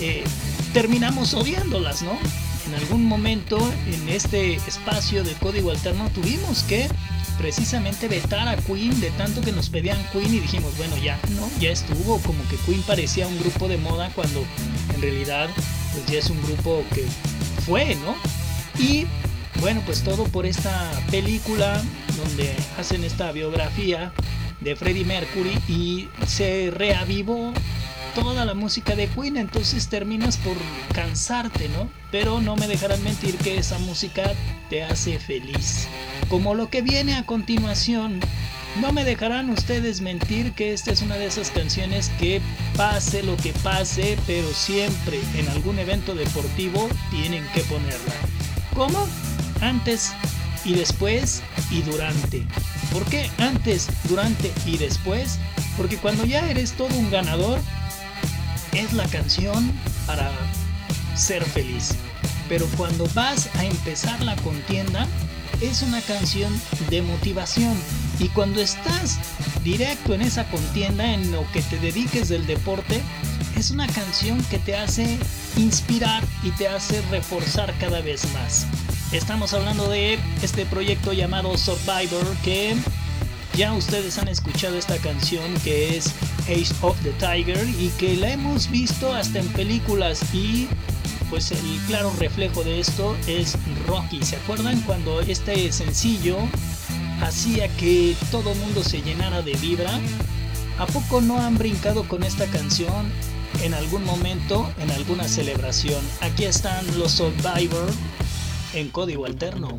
eh, 0.00 0.24
terminamos 0.72 1.34
odiándolas, 1.34 2.02
¿no? 2.02 2.18
En 2.66 2.74
algún 2.74 3.04
momento 3.04 3.58
en 3.86 4.08
este 4.08 4.54
espacio 4.54 5.22
de 5.22 5.34
código 5.34 5.70
alterno 5.70 6.08
tuvimos 6.14 6.62
que 6.62 6.88
precisamente 7.36 8.08
vetar 8.08 8.48
a 8.48 8.56
Queen 8.56 8.98
de 9.00 9.10
tanto 9.12 9.42
que 9.42 9.52
nos 9.52 9.68
pedían 9.68 9.98
Queen 10.12 10.32
y 10.32 10.40
dijimos, 10.40 10.74
bueno, 10.78 10.96
ya, 10.96 11.18
¿no? 11.36 11.50
Ya 11.60 11.70
estuvo, 11.70 12.18
como 12.20 12.42
que 12.48 12.56
Queen 12.64 12.80
parecía 12.82 13.26
un 13.26 13.38
grupo 13.38 13.68
de 13.68 13.76
moda 13.76 14.10
cuando 14.14 14.46
en 14.94 15.02
realidad 15.02 15.50
pues 15.92 16.06
ya 16.06 16.18
es 16.18 16.30
un 16.30 16.42
grupo 16.42 16.82
que 16.94 17.04
fue, 17.66 17.96
¿no? 17.96 18.14
Y 18.78 19.06
bueno, 19.60 19.82
pues 19.86 20.02
todo 20.02 20.24
por 20.24 20.46
esta 20.46 20.90
película 21.10 21.82
donde 22.16 22.54
hacen 22.78 23.04
esta 23.04 23.32
biografía 23.32 24.12
de 24.60 24.76
Freddie 24.76 25.04
Mercury 25.04 25.58
y 25.68 26.08
se 26.26 26.70
reavivó 26.70 27.52
toda 28.14 28.44
la 28.44 28.54
música 28.54 28.94
de 28.94 29.08
Queen, 29.08 29.36
entonces 29.36 29.88
terminas 29.88 30.36
por 30.36 30.56
cansarte, 30.94 31.68
¿no? 31.68 31.88
Pero 32.10 32.40
no 32.40 32.56
me 32.56 32.68
dejarán 32.68 33.02
mentir 33.02 33.36
que 33.36 33.58
esa 33.58 33.78
música 33.78 34.22
te 34.70 34.84
hace 34.84 35.18
feliz. 35.18 35.88
Como 36.28 36.54
lo 36.54 36.70
que 36.70 36.82
viene 36.82 37.14
a 37.14 37.26
continuación, 37.26 38.20
no 38.80 38.92
me 38.92 39.04
dejarán 39.04 39.50
ustedes 39.50 40.00
mentir 40.00 40.52
que 40.52 40.72
esta 40.72 40.92
es 40.92 41.02
una 41.02 41.16
de 41.16 41.26
esas 41.26 41.50
canciones 41.50 42.10
que 42.18 42.40
pase 42.76 43.22
lo 43.22 43.36
que 43.36 43.52
pase, 43.62 44.16
pero 44.26 44.48
siempre 44.52 45.20
en 45.36 45.48
algún 45.48 45.78
evento 45.78 46.14
deportivo 46.14 46.88
tienen 47.10 47.44
que 47.54 47.60
ponerla. 47.62 48.14
¿Cómo? 48.74 49.06
Antes 49.60 50.12
y 50.64 50.74
después 50.74 51.42
y 51.70 51.82
durante. 51.82 52.44
¿Por 52.92 53.04
qué 53.04 53.30
antes, 53.38 53.88
durante 54.08 54.52
y 54.66 54.76
después? 54.78 55.38
Porque 55.76 55.96
cuando 55.96 56.24
ya 56.24 56.50
eres 56.50 56.72
todo 56.72 56.94
un 56.96 57.10
ganador, 57.10 57.60
es 58.72 58.92
la 58.92 59.06
canción 59.06 59.72
para 60.06 60.32
ser 61.14 61.44
feliz. 61.44 61.90
Pero 62.48 62.66
cuando 62.76 63.08
vas 63.14 63.48
a 63.56 63.64
empezar 63.64 64.20
la 64.22 64.34
contienda, 64.36 65.06
es 65.60 65.82
una 65.82 66.00
canción 66.00 66.52
de 66.90 67.02
motivación. 67.02 67.76
Y 68.18 68.28
cuando 68.28 68.60
estás 68.60 69.18
directo 69.62 70.14
en 70.14 70.22
esa 70.22 70.44
contienda, 70.50 71.12
en 71.14 71.30
lo 71.30 71.50
que 71.52 71.62
te 71.62 71.78
dediques 71.78 72.28
del 72.28 72.46
deporte, 72.46 73.02
es 73.56 73.70
una 73.70 73.86
canción 73.86 74.42
que 74.44 74.58
te 74.58 74.76
hace 74.76 75.18
inspirar 75.56 76.22
y 76.42 76.50
te 76.52 76.68
hace 76.68 77.00
reforzar 77.10 77.72
cada 77.78 78.00
vez 78.00 78.24
más. 78.32 78.66
Estamos 79.12 79.54
hablando 79.54 79.88
de 79.88 80.18
este 80.42 80.66
proyecto 80.66 81.12
llamado 81.12 81.56
Survivor 81.56 82.26
que 82.42 82.74
ya 83.56 83.72
ustedes 83.72 84.18
han 84.18 84.28
escuchado 84.28 84.76
esta 84.76 84.98
canción 84.98 85.54
que 85.62 85.96
es 85.96 86.12
Ace 86.42 86.74
of 86.80 87.00
the 87.02 87.12
Tiger 87.12 87.68
y 87.78 87.90
que 87.98 88.16
la 88.16 88.30
hemos 88.30 88.70
visto 88.70 89.12
hasta 89.14 89.38
en 89.38 89.48
películas 89.48 90.20
y 90.32 90.68
pues 91.30 91.52
el 91.52 91.80
claro 91.86 92.12
reflejo 92.18 92.64
de 92.64 92.80
esto 92.80 93.16
es 93.26 93.56
Rocky. 93.86 94.22
¿Se 94.22 94.36
acuerdan 94.36 94.80
cuando 94.82 95.20
este 95.20 95.70
sencillo 95.72 96.38
hacía 97.22 97.68
que 97.76 98.16
todo 98.30 98.54
mundo 98.56 98.82
se 98.82 99.02
llenara 99.02 99.42
de 99.42 99.54
vibra? 99.54 100.00
¿A 100.78 100.86
poco 100.86 101.20
no 101.20 101.40
han 101.40 101.56
brincado 101.56 102.02
con 102.08 102.24
esta 102.24 102.46
canción 102.46 103.12
en 103.64 103.72
algún 103.72 104.04
momento, 104.04 104.70
en 104.78 104.90
alguna 104.90 105.26
celebración? 105.26 106.00
Aquí 106.20 106.44
están 106.44 106.84
los 106.98 107.12
Survivor 107.12 107.90
en 108.74 108.90
código 108.90 109.24
alterno. 109.24 109.78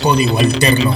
Código 0.00 0.38
Alterno. 0.38 0.94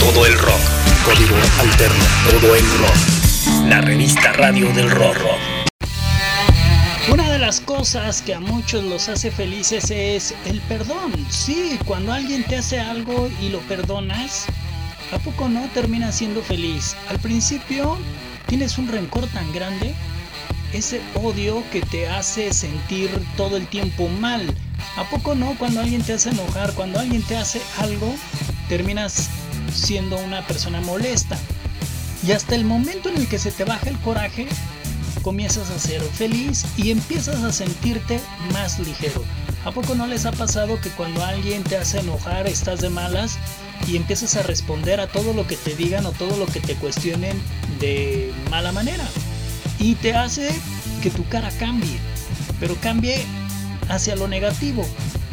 Todo 0.00 0.26
el 0.26 0.36
rock. 0.36 0.60
Código 1.04 1.36
Alterno. 1.60 2.04
Todo 2.28 2.56
el 2.56 2.64
rock. 2.78 3.68
La 3.68 3.80
revista 3.80 4.32
radio 4.32 4.72
del 4.72 4.90
rock. 4.90 5.16
Una 7.12 7.30
de 7.30 7.38
las 7.38 7.60
cosas 7.60 8.20
que 8.20 8.34
a 8.34 8.40
muchos 8.40 8.82
los 8.82 9.08
hace 9.08 9.30
felices 9.30 9.92
es 9.92 10.34
el 10.44 10.60
perdón. 10.62 11.12
Sí, 11.30 11.78
cuando 11.86 12.12
alguien 12.12 12.42
te 12.42 12.56
hace 12.56 12.80
algo 12.80 13.30
y 13.40 13.50
lo 13.50 13.60
perdonas, 13.60 14.46
¿a 15.12 15.18
poco 15.18 15.48
no 15.48 15.68
terminas 15.72 16.16
siendo 16.16 16.42
feliz? 16.42 16.96
Al 17.08 17.20
principio 17.20 17.96
tienes 18.46 18.76
un 18.76 18.88
rencor 18.88 19.28
tan 19.28 19.52
grande, 19.52 19.94
ese 20.72 21.00
odio 21.14 21.62
que 21.70 21.80
te 21.80 22.08
hace 22.08 22.52
sentir 22.52 23.08
todo 23.36 23.56
el 23.56 23.68
tiempo 23.68 24.08
mal. 24.08 24.52
¿A 24.96 25.04
poco 25.04 25.36
no 25.36 25.54
cuando 25.58 25.80
alguien 25.80 26.02
te 26.02 26.14
hace 26.14 26.30
enojar, 26.30 26.72
cuando 26.74 26.98
alguien 26.98 27.22
te 27.22 27.36
hace 27.36 27.62
algo, 27.78 28.14
terminas 28.68 29.28
siendo 29.72 30.18
una 30.18 30.46
persona 30.46 30.80
molesta? 30.80 31.38
Y 32.26 32.32
hasta 32.32 32.54
el 32.54 32.64
momento 32.64 33.08
en 33.08 33.16
el 33.16 33.28
que 33.28 33.38
se 33.38 33.52
te 33.52 33.64
baja 33.64 33.88
el 33.88 33.98
coraje, 33.98 34.48
comienzas 35.22 35.70
a 35.70 35.78
ser 35.78 36.02
feliz 36.02 36.64
y 36.76 36.90
empiezas 36.90 37.42
a 37.42 37.52
sentirte 37.52 38.20
más 38.52 38.78
ligero. 38.78 39.24
¿A 39.64 39.72
poco 39.72 39.94
no 39.94 40.06
les 40.06 40.24
ha 40.26 40.32
pasado 40.32 40.80
que 40.80 40.90
cuando 40.90 41.24
alguien 41.24 41.62
te 41.62 41.76
hace 41.76 41.98
enojar 41.98 42.46
estás 42.46 42.80
de 42.80 42.90
malas 42.90 43.38
y 43.86 43.96
empiezas 43.96 44.36
a 44.36 44.42
responder 44.42 45.00
a 45.00 45.08
todo 45.08 45.32
lo 45.34 45.46
que 45.46 45.56
te 45.56 45.74
digan 45.74 46.06
o 46.06 46.12
todo 46.12 46.36
lo 46.36 46.46
que 46.46 46.60
te 46.60 46.74
cuestionen 46.74 47.40
de 47.80 48.32
mala 48.50 48.72
manera? 48.72 49.06
Y 49.78 49.94
te 49.96 50.14
hace 50.14 50.50
que 51.02 51.10
tu 51.10 51.24
cara 51.28 51.50
cambie, 51.58 51.98
pero 52.58 52.74
cambie 52.76 53.24
hacia 53.88 54.16
lo 54.16 54.28
negativo. 54.28 54.86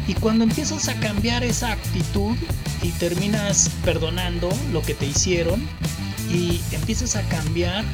Y 0.06 0.14
cuando 0.14 0.44
empiezas 0.44 0.88
a 0.88 0.94
cambiar 1.00 1.42
esa 1.42 1.72
actitud 1.72 2.36
terminas 2.92 3.70
perdonando 3.84 4.48
lo 4.72 4.82
que 4.82 4.94
te 4.94 5.06
hicieron 5.06 5.66
y 6.30 6.60
empiezas 6.72 7.16
a 7.16 7.22
cambiar, 7.22 7.84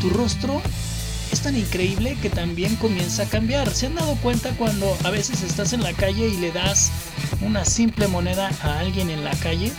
tu 0.00 0.10
rostro 0.10 0.62
es 1.32 1.40
tan 1.40 1.56
increíble 1.56 2.16
que 2.22 2.30
también 2.30 2.76
comienza 2.76 3.24
a 3.24 3.26
cambiar. 3.26 3.70
¿Se 3.74 3.86
han 3.86 3.94
dado 3.94 4.14
cuenta 4.16 4.50
cuando 4.56 4.96
a 5.04 5.10
veces 5.10 5.42
estás 5.42 5.72
en 5.72 5.82
la 5.82 5.92
calle 5.92 6.28
y 6.28 6.36
le 6.36 6.52
das 6.52 6.90
una 7.40 7.64
simple 7.64 8.06
moneda 8.08 8.50
a 8.62 8.78
alguien 8.78 9.10
en 9.10 9.24
la 9.24 9.34
calle? 9.36 9.72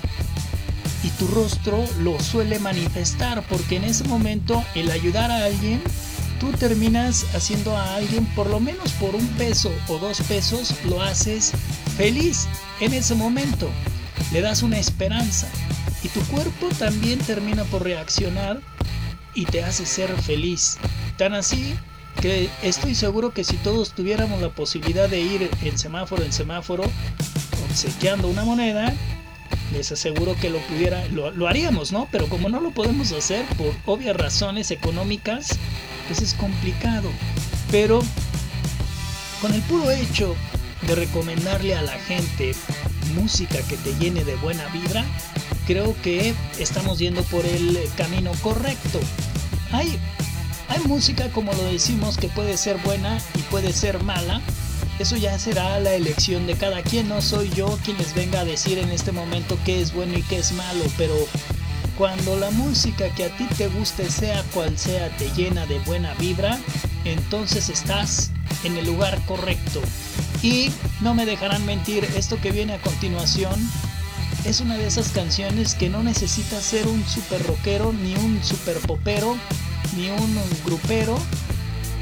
Y 1.03 1.09
tu 1.11 1.27
rostro 1.27 1.85
lo 1.99 2.19
suele 2.19 2.59
manifestar 2.59 3.43
porque 3.47 3.77
en 3.77 3.85
ese 3.85 4.03
momento 4.03 4.63
el 4.75 4.91
ayudar 4.91 5.31
a 5.31 5.45
alguien, 5.45 5.81
tú 6.39 6.51
terminas 6.51 7.25
haciendo 7.33 7.75
a 7.77 7.95
alguien 7.95 8.25
por 8.35 8.49
lo 8.49 8.59
menos 8.59 8.91
por 8.93 9.15
un 9.15 9.27
peso 9.29 9.71
o 9.87 9.97
dos 9.99 10.21
pesos, 10.21 10.73
lo 10.85 11.01
haces 11.01 11.53
feliz 11.97 12.47
en 12.81 12.93
ese 12.93 13.15
momento. 13.15 13.69
Le 14.31 14.41
das 14.41 14.63
una 14.63 14.77
esperanza 14.77 15.47
y 16.03 16.09
tu 16.09 16.21
cuerpo 16.27 16.69
también 16.77 17.19
termina 17.19 17.63
por 17.65 17.83
reaccionar 17.83 18.61
y 19.33 19.45
te 19.45 19.63
hace 19.63 19.85
ser 19.85 20.09
feliz. 20.21 20.77
Tan 21.17 21.33
así 21.33 21.75
que 22.21 22.49
estoy 22.63 22.95
seguro 22.95 23.31
que 23.31 23.43
si 23.43 23.55
todos 23.57 23.93
tuviéramos 23.93 24.41
la 24.41 24.49
posibilidad 24.49 25.07
de 25.07 25.21
ir 25.21 25.49
en 25.61 25.77
semáforo 25.77 26.23
en 26.23 26.33
semáforo 26.33 26.83
obsequiando 27.69 28.27
una 28.27 28.43
moneda, 28.43 28.93
les 29.71 29.91
aseguro 29.91 30.35
que 30.35 30.49
lo 30.49 30.59
pudiera, 30.59 31.05
lo, 31.09 31.47
haríamos, 31.47 31.91
¿no? 31.91 32.07
Pero 32.11 32.27
como 32.27 32.49
no 32.49 32.59
lo 32.59 32.71
podemos 32.71 33.11
hacer 33.11 33.45
por 33.57 33.73
obvias 33.85 34.15
razones 34.15 34.71
económicas, 34.71 35.57
pues 36.07 36.21
es 36.21 36.33
complicado. 36.33 37.09
Pero 37.71 38.01
con 39.41 39.53
el 39.53 39.61
puro 39.63 39.91
hecho 39.91 40.35
de 40.87 40.95
recomendarle 40.95 41.75
a 41.75 41.81
la 41.81 41.97
gente 41.99 42.55
música 43.19 43.59
que 43.63 43.77
te 43.77 43.93
llene 43.95 44.23
de 44.23 44.35
buena 44.35 44.65
vibra, 44.67 45.03
creo 45.65 45.95
que 46.01 46.33
estamos 46.59 46.99
yendo 46.99 47.23
por 47.23 47.45
el 47.45 47.77
camino 47.97 48.31
correcto. 48.41 48.99
Hay, 49.71 49.99
hay 50.69 50.79
música, 50.85 51.29
como 51.31 51.53
lo 51.53 51.63
decimos, 51.65 52.17
que 52.17 52.29
puede 52.29 52.57
ser 52.57 52.77
buena 52.77 53.19
y 53.35 53.41
puede 53.43 53.73
ser 53.73 54.03
mala. 54.03 54.41
Eso 54.99 55.15
ya 55.15 55.37
será 55.37 55.79
la 55.79 55.93
elección 55.93 56.47
de 56.47 56.55
cada 56.55 56.81
quien. 56.81 57.07
No 57.07 57.21
soy 57.21 57.49
yo 57.49 57.77
quien 57.83 57.97
les 57.97 58.13
venga 58.13 58.41
a 58.41 58.45
decir 58.45 58.79
en 58.79 58.89
este 58.89 59.11
momento 59.11 59.57
qué 59.65 59.81
es 59.81 59.93
bueno 59.93 60.17
y 60.17 60.23
qué 60.23 60.37
es 60.39 60.53
malo, 60.53 60.83
pero 60.97 61.15
cuando 61.97 62.37
la 62.37 62.51
música 62.51 63.09
que 63.15 63.25
a 63.25 63.35
ti 63.35 63.45
te 63.57 63.67
guste, 63.67 64.09
sea 64.09 64.43
cual 64.53 64.77
sea, 64.77 65.09
te 65.17 65.29
llena 65.31 65.65
de 65.65 65.79
buena 65.79 66.13
vibra, 66.15 66.57
entonces 67.11 67.69
estás 67.69 68.31
en 68.63 68.77
el 68.77 68.85
lugar 68.85 69.21
correcto. 69.25 69.81
Y 70.41 70.71
no 71.01 71.13
me 71.13 71.25
dejarán 71.25 71.65
mentir, 71.65 72.03
esto 72.15 72.39
que 72.39 72.51
viene 72.51 72.73
a 72.73 72.81
continuación 72.81 73.55
es 74.45 74.61
una 74.61 74.77
de 74.77 74.87
esas 74.87 75.09
canciones 75.09 75.73
que 75.73 75.89
no 75.89 76.03
necesita 76.03 76.61
ser 76.61 76.87
un 76.87 77.05
super 77.07 77.45
rockero, 77.45 77.93
ni 77.93 78.15
un 78.15 78.43
super 78.43 78.77
popero, 78.77 79.37
ni 79.95 80.09
un 80.09 80.39
grupero 80.65 81.17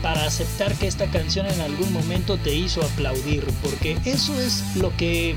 para 0.01 0.25
aceptar 0.25 0.73
que 0.75 0.87
esta 0.87 1.07
canción 1.07 1.47
en 1.47 1.61
algún 1.61 1.91
momento 1.91 2.37
te 2.37 2.53
hizo 2.53 2.83
aplaudir, 2.83 3.45
porque 3.63 3.97
eso 4.05 4.39
es 4.39 4.63
lo 4.75 4.95
que 4.97 5.35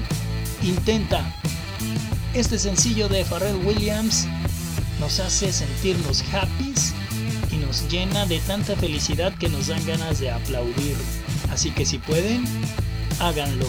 intenta 0.63 1.25
este 2.35 2.59
sencillo 2.59 3.09
de 3.09 3.25
Pharrell 3.25 3.57
Williams 3.65 4.27
nos 5.01 5.19
hace 5.19 5.53
sentirnos 5.53 6.23
happy 6.33 6.75
llena 7.91 8.27
de 8.27 8.39
tanta 8.41 8.77
felicidad 8.77 9.35
que 9.35 9.49
nos 9.49 9.69
dan 9.69 9.85
ganas 9.87 10.21
de 10.21 10.31
aplaudir. 10.31 10.97
Así 11.51 11.71
que 11.71 11.85
si 11.85 11.99
pueden, 11.99 12.45
háganlo. 13.21 13.67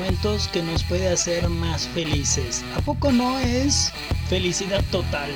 Momentos 0.00 0.48
que 0.48 0.62
nos 0.62 0.82
puede 0.82 1.08
hacer 1.08 1.46
más 1.50 1.86
felices. 1.88 2.64
¿A 2.74 2.80
poco 2.80 3.12
no 3.12 3.38
es 3.38 3.92
felicidad 4.30 4.82
total? 4.90 5.30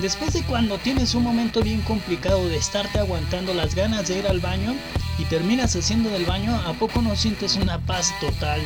Después 0.00 0.32
de 0.32 0.42
cuando 0.42 0.76
tienes 0.78 1.14
un 1.14 1.22
momento 1.22 1.62
bien 1.62 1.82
complicado 1.82 2.48
de 2.48 2.56
estarte 2.56 2.98
aguantando 2.98 3.54
las 3.54 3.76
ganas 3.76 4.08
de 4.08 4.18
ir 4.18 4.26
al 4.26 4.40
baño 4.40 4.74
y 5.20 5.24
terminas 5.26 5.76
haciendo 5.76 6.10
del 6.10 6.24
baño, 6.24 6.52
¿a 6.66 6.72
poco 6.72 7.00
no 7.00 7.14
sientes 7.14 7.54
una 7.54 7.78
paz 7.78 8.12
total, 8.20 8.60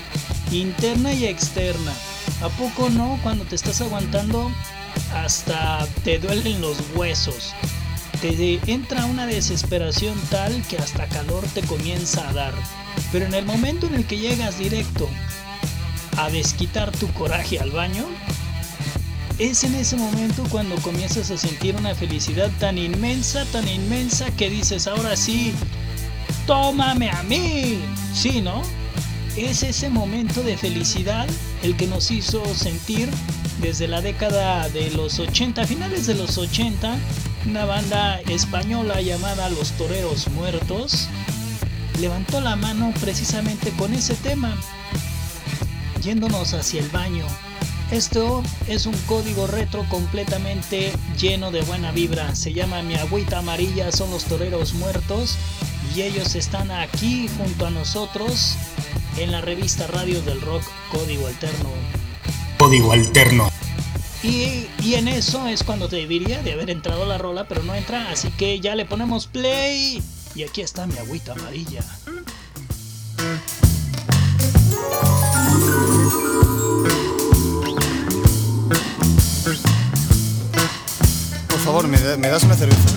interna 0.51 1.13
y 1.13 1.27
externa? 1.27 1.93
¿A 2.41 2.49
poco 2.49 2.89
no 2.89 3.19
cuando 3.23 3.45
te 3.45 3.55
estás 3.55 3.83
aguantando 3.83 4.51
hasta 5.15 5.87
te 6.03 6.19
duelen 6.19 6.63
los 6.63 6.79
huesos? 6.95 7.53
te 8.23 8.61
entra 8.73 9.05
una 9.07 9.27
desesperación 9.27 10.17
tal 10.31 10.63
que 10.69 10.79
hasta 10.79 11.09
calor 11.09 11.45
te 11.55 11.61
comienza 11.63 12.29
a 12.29 12.33
dar. 12.33 12.55
Pero 13.11 13.27
en 13.27 13.35
el 13.35 13.45
momento 13.45 13.89
en 13.89 13.97
el 13.97 14.07
que 14.07 14.17
llegas 14.17 14.59
directo 14.59 15.09
a 16.17 16.31
desquitar 16.31 16.93
tu 16.93 17.07
coraje 17.13 17.59
al 17.59 17.71
baño, 17.71 18.07
es 19.39 19.65
en 19.65 19.75
ese 19.75 19.97
momento 19.97 20.45
cuando 20.51 20.77
comienzas 20.77 21.31
a 21.31 21.37
sentir 21.37 21.75
una 21.77 21.95
felicidad 21.95 22.51
tan 22.61 22.79
inmensa, 22.79 23.45
tan 23.47 23.67
inmensa 23.67 24.31
que 24.37 24.51
dices, 24.51 24.87
ahora 24.87 25.17
sí, 25.17 25.53
tómame 26.47 27.11
a 27.11 27.23
mí. 27.23 27.79
Sí, 28.15 28.41
¿no? 28.41 28.63
Es 29.37 29.63
ese 29.63 29.89
momento 29.89 30.43
de 30.43 30.57
felicidad 30.57 31.27
el 31.63 31.77
que 31.77 31.87
nos 31.87 32.11
hizo 32.11 32.45
sentir 32.55 33.09
desde 33.61 33.89
la 33.89 34.01
década 34.01 34.69
de 34.69 34.91
los 34.91 35.19
80, 35.19 35.67
finales 35.67 36.07
de 36.07 36.15
los 36.15 36.37
80, 36.37 36.95
una 37.47 37.65
banda 37.65 38.21
española 38.23 39.01
llamada 39.01 39.49
Los 39.49 39.73
Toreros 39.73 40.29
Muertos 40.29 41.09
levantó 42.01 42.41
la 42.41 42.57
mano 42.57 42.93
precisamente 43.01 43.71
con 43.71 43.93
ese 43.95 44.15
tema, 44.15 44.57
yéndonos 46.03 46.55
hacia 46.55 46.81
el 46.81 46.89
baño. 46.89 47.27
Esto 47.91 48.43
es 48.69 48.87
un 48.87 48.97
código 49.07 49.47
retro 49.47 49.85
completamente 49.89 50.93
lleno 51.19 51.51
de 51.51 51.63
buena 51.63 51.93
vibra. 51.93 52.35
Se 52.35 52.53
llama 52.53 52.83
Mi 52.83 52.95
Agüita 52.95 53.39
Amarilla, 53.39 53.93
son 53.93 54.11
los 54.11 54.25
Toreros 54.25 54.75
Muertos 54.75 55.37
y 55.95 56.03
ellos 56.03 56.35
están 56.35 56.71
aquí 56.71 57.29
junto 57.37 57.67
a 57.67 57.71
nosotros 57.71 58.57
en 59.19 59.31
la 59.31 59.43
revista 59.43 59.87
Radio 59.87 60.23
del 60.23 60.41
Rock 60.41 60.63
Código 60.91 61.27
Alterno. 61.27 61.71
Código 62.59 62.93
Alterno. 62.93 63.51
Y, 64.23 64.69
y, 64.83 64.95
en 64.95 65.09
eso 65.09 65.49
es 65.49 65.65
cuando 65.65 65.89
te 65.89 65.97
debería 65.97 66.43
de 66.43 66.53
haber 66.53 66.71
entrado 66.71 67.05
la 67.07 67.19
rola, 67.19 67.49
pero 67.49 67.65
no 67.65 67.75
entra, 67.75 68.09
así 68.11 68.31
que 68.31 68.61
ya 68.61 68.77
le 68.77 68.85
ponemos 68.85 69.27
play. 69.27 70.01
Y 70.35 70.45
aquí 70.45 70.61
está 70.61 70.87
mi 70.87 70.97
agüita 70.97 71.33
amarilla. 71.33 71.83
Favor, 81.73 81.89
¿me, 81.89 81.99
me 82.19 82.29
das 82.29 82.43
una 82.43 82.55
cerveza? 82.55 82.91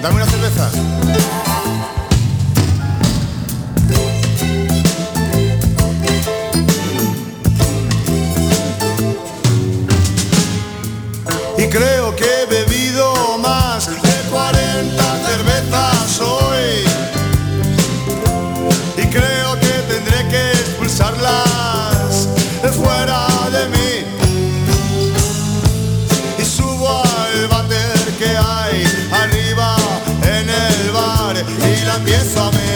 Dame 0.00 0.16
una 0.16 0.24
cerveza. 0.24 0.70
y 11.58 11.68
creo 11.68 12.16
que 12.16 12.24
he 12.24 12.46
bebido 12.46 13.17
empiezo 31.98 32.44
a 32.44 32.67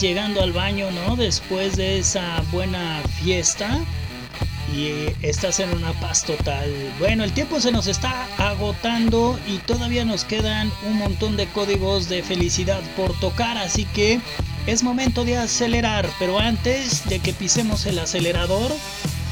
llegando 0.00 0.42
al 0.42 0.52
baño, 0.52 0.90
¿no? 0.90 1.16
Después 1.16 1.76
de 1.76 1.98
esa 1.98 2.42
buena 2.52 3.02
fiesta 3.20 3.78
y 4.74 4.86
eh, 4.86 5.16
estás 5.22 5.60
en 5.60 5.70
una 5.70 5.92
paz 5.94 6.24
total. 6.24 6.70
Bueno, 6.98 7.24
el 7.24 7.32
tiempo 7.32 7.60
se 7.60 7.72
nos 7.72 7.86
está 7.86 8.26
agotando 8.36 9.38
y 9.46 9.58
todavía 9.58 10.04
nos 10.04 10.24
quedan 10.24 10.70
un 10.86 10.98
montón 10.98 11.36
de 11.36 11.46
códigos 11.46 12.08
de 12.08 12.22
felicidad 12.22 12.80
por 12.96 13.18
tocar, 13.18 13.56
así 13.58 13.86
que 13.86 14.20
es 14.66 14.82
momento 14.82 15.24
de 15.24 15.38
acelerar, 15.38 16.08
pero 16.18 16.38
antes 16.38 17.08
de 17.08 17.18
que 17.18 17.32
pisemos 17.32 17.86
el 17.86 17.98
acelerador 17.98 18.70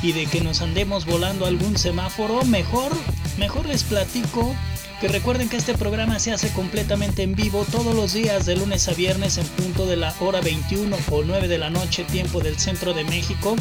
y 0.02 0.12
de 0.12 0.26
que 0.26 0.40
nos 0.40 0.62
andemos 0.62 1.04
volando 1.04 1.46
algún 1.46 1.78
semáforo, 1.78 2.44
mejor, 2.44 2.92
mejor 3.38 3.66
les 3.66 3.84
platico 3.84 4.54
que 5.00 5.08
recuerden 5.08 5.48
que 5.48 5.56
este 5.56 5.74
programa 5.74 6.18
se 6.18 6.32
hace 6.32 6.50
completamente 6.50 7.22
en 7.22 7.34
vivo 7.34 7.66
todos 7.70 7.94
los 7.94 8.14
días 8.14 8.46
de 8.46 8.56
lunes 8.56 8.88
a 8.88 8.94
viernes 8.94 9.36
en 9.36 9.46
punto 9.46 9.86
de 9.86 9.96
la 9.96 10.14
hora 10.20 10.40
21 10.40 10.96
o 11.10 11.22
9 11.22 11.48
de 11.48 11.58
la 11.58 11.68
noche 11.68 12.04
tiempo 12.04 12.40
del 12.40 12.58
centro 12.58 12.94
de 12.94 13.04
México 13.04 13.56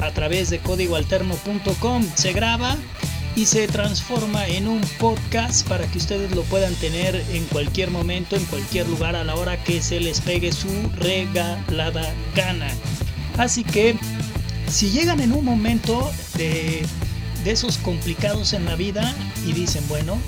a 0.00 0.10
través 0.10 0.50
de 0.50 0.58
códigoalterno.com. 0.58 2.04
Se 2.14 2.32
graba 2.32 2.76
y 3.36 3.46
se 3.46 3.68
transforma 3.68 4.48
en 4.48 4.66
un 4.66 4.80
podcast 4.98 5.66
para 5.68 5.86
que 5.86 5.98
ustedes 5.98 6.34
lo 6.34 6.42
puedan 6.42 6.74
tener 6.74 7.14
en 7.32 7.44
cualquier 7.44 7.90
momento, 7.90 8.34
en 8.34 8.44
cualquier 8.46 8.88
lugar, 8.88 9.14
a 9.14 9.22
la 9.22 9.36
hora 9.36 9.62
que 9.62 9.82
se 9.82 10.00
les 10.00 10.20
pegue 10.20 10.50
su 10.50 10.68
regalada 10.96 12.12
gana. 12.34 12.68
Así 13.38 13.62
que 13.62 13.96
si 14.68 14.90
llegan 14.90 15.20
en 15.20 15.32
un 15.32 15.44
momento 15.44 16.10
de, 16.36 16.84
de 17.44 17.50
esos 17.50 17.78
complicados 17.78 18.52
en 18.54 18.64
la 18.64 18.74
vida 18.74 19.14
y 19.46 19.52
dicen, 19.52 19.84
bueno, 19.88 20.18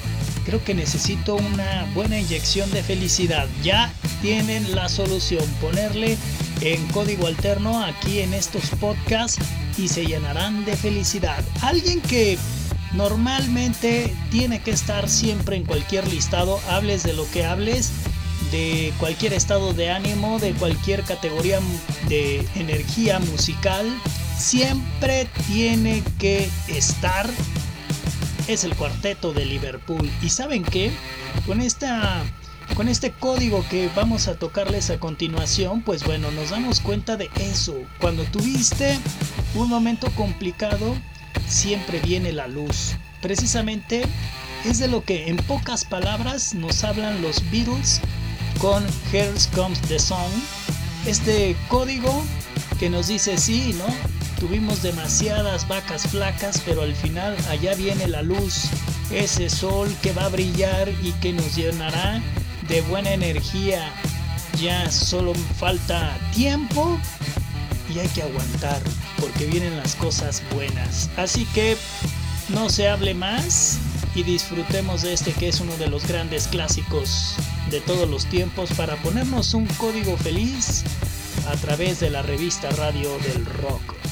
creo 0.45 0.63
que 0.65 0.75
necesito 0.75 1.37
una 1.37 1.87
buena 1.95 2.19
inyección 2.19 2.71
de 2.71 2.83
felicidad, 2.83 3.49
ya 3.63 3.93
tienen 4.21 4.75
la 4.75 4.89
solución, 4.89 5.45
ponerle 5.61 6.17
en 6.61 6.85
código 6.89 7.27
alterno 7.27 7.83
aquí 7.83 8.21
en 8.21 8.35
estos 8.35 8.71
podcasts 8.81 9.45
y 9.79 9.89
se 9.89 10.07
llenarán 10.07 10.65
de 10.65 10.77
felicidad. 10.77 11.45
Alguien 11.61 12.01
que 12.01 12.39
normalmente 12.93 14.15
tiene 14.31 14.61
que 14.61 14.71
estar 14.71 15.09
siempre 15.09 15.57
en 15.57 15.65
cualquier 15.65 16.07
listado, 16.09 16.61
hables 16.69 17.03
de 17.03 17.15
lo 17.15 17.29
que 17.31 17.45
hables, 17.45 17.91
de 18.51 18.93
cualquier 18.99 19.33
estado 19.33 19.73
de 19.73 19.91
ánimo, 19.91 20.39
de 20.39 20.53
cualquier 20.53 21.03
categoría 21.03 21.59
de 22.09 22.47
energía 22.55 23.19
musical, 23.19 23.87
siempre 24.39 25.27
tiene 25.47 26.03
que 26.19 26.49
estar 26.69 27.29
es 28.49 28.65
el 28.65 28.75
cuarteto 28.75 29.33
de 29.33 29.45
Liverpool. 29.45 30.11
¿Y 30.23 30.29
saben 30.31 30.63
qué? 30.65 30.93
Con 31.47 31.61
esta 31.61 32.23
con 32.75 32.89
este 32.89 33.11
código 33.11 33.65
que 33.69 33.91
vamos 33.95 34.29
a 34.29 34.35
tocarles 34.39 34.89
a 34.89 34.99
continuación, 34.99 35.83
pues 35.83 36.05
bueno, 36.05 36.31
nos 36.31 36.51
damos 36.51 36.81
cuenta 36.81 37.17
de 37.17 37.29
eso. 37.37 37.77
Cuando 38.01 38.25
tuviste 38.25 38.99
un 39.55 39.69
momento 39.69 40.11
complicado, 40.13 40.97
siempre 41.47 42.01
viene 42.01 42.33
la 42.33 42.49
luz. 42.49 42.97
Precisamente 43.21 44.05
es 44.65 44.79
de 44.79 44.89
lo 44.89 45.05
que 45.05 45.29
en 45.29 45.37
pocas 45.37 45.85
palabras 45.85 46.55
nos 46.55 46.83
hablan 46.83 47.21
los 47.21 47.43
Beatles 47.51 48.01
con 48.59 48.85
Here 49.13 49.33
Comes 49.55 49.81
the 49.83 49.99
Sun. 49.99 50.31
Este 51.07 51.57
código 51.69 52.25
que 52.79 52.89
nos 52.89 53.09
dice 53.09 53.37
sí, 53.37 53.75
¿no? 53.77 53.87
Tuvimos 54.43 54.83
demasiadas 54.83 55.69
vacas 55.69 56.03
flacas, 56.09 56.61
pero 56.67 56.83
al 56.83 56.97
final 56.97 57.37
allá 57.49 57.77
viene 57.77 58.09
la 58.09 58.23
luz, 58.23 58.65
ese 59.13 59.49
sol 59.49 59.89
que 60.03 60.13
va 60.13 60.25
a 60.25 60.31
brillar 60.31 60.89
y 61.01 61.13
que 61.21 61.33
nos 61.33 61.55
llenará 61.55 62.21
de 62.67 62.81
buena 62.81 63.13
energía. 63.13 63.89
Ya 64.61 64.91
solo 64.91 65.33
falta 65.61 66.19
tiempo 66.35 66.99
y 67.95 68.01
hay 68.01 68.09
que 68.09 68.23
aguantar 68.23 68.83
porque 69.21 69.47
vienen 69.47 69.77
las 69.77 69.95
cosas 69.95 70.43
buenas. 70.53 71.09
Así 71.17 71.45
que 71.55 71.77
no 72.49 72.69
se 72.69 72.89
hable 72.89 73.15
más 73.15 73.79
y 74.17 74.25
disfrutemos 74.25 75.03
de 75.03 75.13
este 75.13 75.31
que 75.35 75.51
es 75.51 75.61
uno 75.61 75.77
de 75.77 75.87
los 75.87 76.05
grandes 76.09 76.49
clásicos 76.49 77.37
de 77.71 77.81
todos 77.81 78.11
los 78.11 78.27
tiempos 78.27 78.73
para 78.73 78.97
ponernos 78.97 79.55
un 79.55 79.67
código 79.67 80.17
feliz 80.17 80.83
a 81.47 81.55
través 81.59 82.01
de 82.01 82.11
la 82.11 82.23
revista 82.23 82.71
Radio 82.71 83.17
del 83.21 83.47
Rock. 83.47 84.12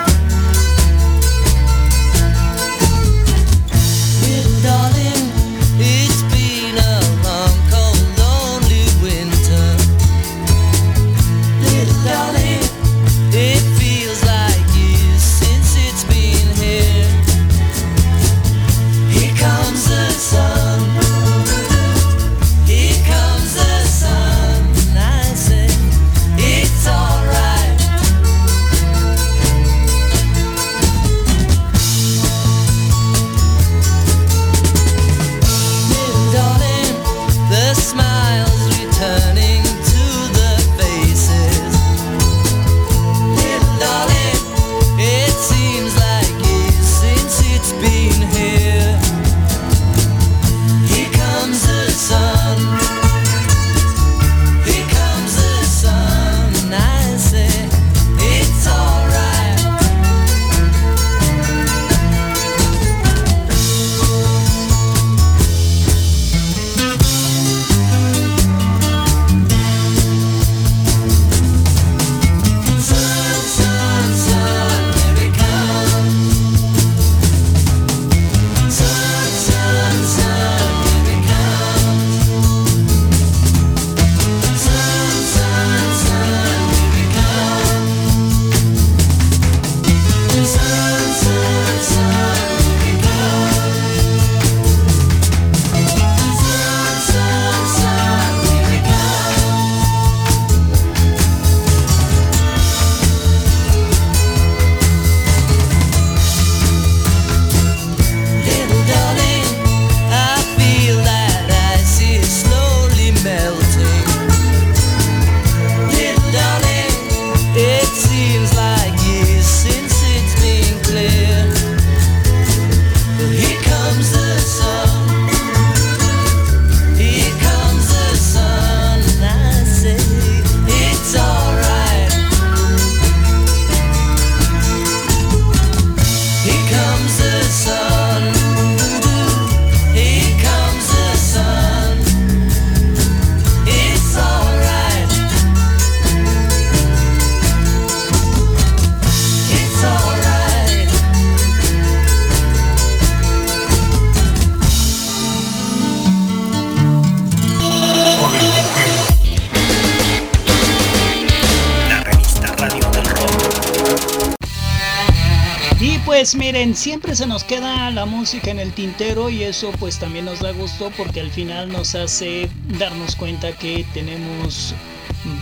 Siempre 166.81 167.15
se 167.15 167.27
nos 167.27 167.43
queda 167.43 167.91
la 167.91 168.07
música 168.07 168.49
en 168.49 168.59
el 168.59 168.73
tintero 168.73 169.29
y 169.29 169.43
eso 169.43 169.71
pues 169.79 169.99
también 169.99 170.25
nos 170.25 170.39
da 170.39 170.51
gusto 170.51 170.91
porque 170.97 171.21
al 171.21 171.29
final 171.29 171.71
nos 171.71 171.93
hace 171.93 172.49
darnos 172.79 173.15
cuenta 173.15 173.51
que 173.51 173.85
tenemos 173.93 174.73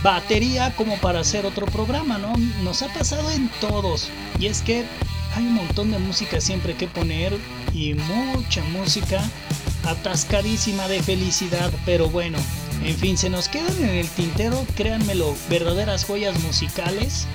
batería 0.02 0.74
como 0.76 0.98
para 0.98 1.20
hacer 1.20 1.46
otro 1.46 1.64
programa, 1.64 2.18
¿no? 2.18 2.34
Nos 2.62 2.82
ha 2.82 2.92
pasado 2.92 3.30
en 3.30 3.48
todos. 3.58 4.10
Y 4.38 4.48
es 4.48 4.60
que 4.60 4.84
hay 5.34 5.44
un 5.44 5.54
montón 5.54 5.90
de 5.90 5.98
música 5.98 6.42
siempre 6.42 6.74
que 6.74 6.88
poner 6.88 7.34
y 7.72 7.94
mucha 7.94 8.62
música 8.64 9.22
atascadísima 9.84 10.88
de 10.88 11.02
felicidad, 11.02 11.72
pero 11.86 12.10
bueno, 12.10 12.36
en 12.84 12.96
fin, 12.96 13.16
se 13.16 13.30
nos 13.30 13.48
quedan 13.48 13.82
en 13.82 13.88
el 13.88 14.08
tintero, 14.08 14.66
créanmelo, 14.76 15.34
verdaderas 15.48 16.04
joyas 16.04 16.38
musicales 16.40 17.26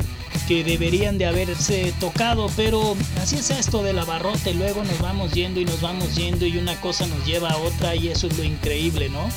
que 0.48 0.64
deberían 0.64 1.18
de 1.18 1.26
haberse 1.26 1.94
tocado, 2.00 2.50
pero 2.56 2.96
así 3.22 3.38
es 3.38 3.50
esto 3.50 3.84
del 3.84 3.98
abarrote, 4.00 4.54
luego 4.54 4.84
nos 4.84 5.00
vamos 5.00 5.32
yendo 5.34 5.60
y 5.60 5.66
nos 5.66 5.82
vamos 5.82 6.16
yendo 6.16 6.46
y 6.46 6.58
una 6.58 6.80
cosa 6.82 7.08
nos 7.08 7.26
lleva 7.26 7.50
a 7.50 7.58
otra 7.58 7.96
y 7.96 8.10
eso 8.10 8.28
es 8.28 8.38
lo 8.38 8.44
increíble, 8.44 9.10
¿no? 9.10 9.28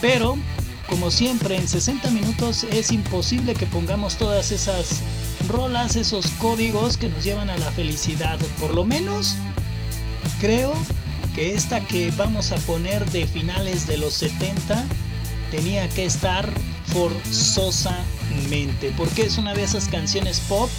Pero, 0.00 0.36
como 0.88 1.10
siempre, 1.10 1.56
en 1.56 1.66
60 1.66 2.10
minutos 2.10 2.64
es 2.64 2.92
imposible 2.92 3.54
que 3.54 3.66
pongamos 3.66 4.16
todas 4.16 4.52
esas 4.52 5.00
rolas, 5.48 5.96
esos 5.96 6.26
códigos 6.32 6.96
que 6.96 7.08
nos 7.08 7.24
llevan 7.24 7.48
a 7.48 7.56
la 7.56 7.70
felicidad, 7.72 8.38
por 8.60 8.74
lo 8.74 8.84
menos 8.84 9.36
creo 10.40 10.74
que 11.34 11.54
esta 11.54 11.80
que 11.80 12.10
vamos 12.16 12.52
a 12.52 12.56
poner 12.56 13.04
de 13.10 13.26
finales 13.26 13.86
de 13.86 13.96
los 13.96 14.14
70 14.14 14.84
tenía 15.50 15.88
que 15.88 16.04
estar 16.04 16.50
forzosamente, 16.86 18.15
porque 18.96 19.22
es 19.22 19.38
una 19.38 19.54
de 19.54 19.64
esas 19.64 19.88
canciones 19.88 20.40
pop 20.48 20.70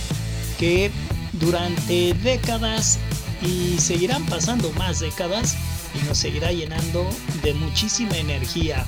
que 0.57 0.91
durante 1.33 2.13
décadas 2.15 2.97
y 3.41 3.77
seguirán 3.79 4.25
pasando 4.25 4.71
más 4.73 4.99
décadas 4.99 5.55
y 5.93 6.05
nos 6.07 6.17
seguirá 6.17 6.51
llenando 6.51 7.07
de 7.43 7.53
muchísima 7.53 8.17
energía. 8.17 8.85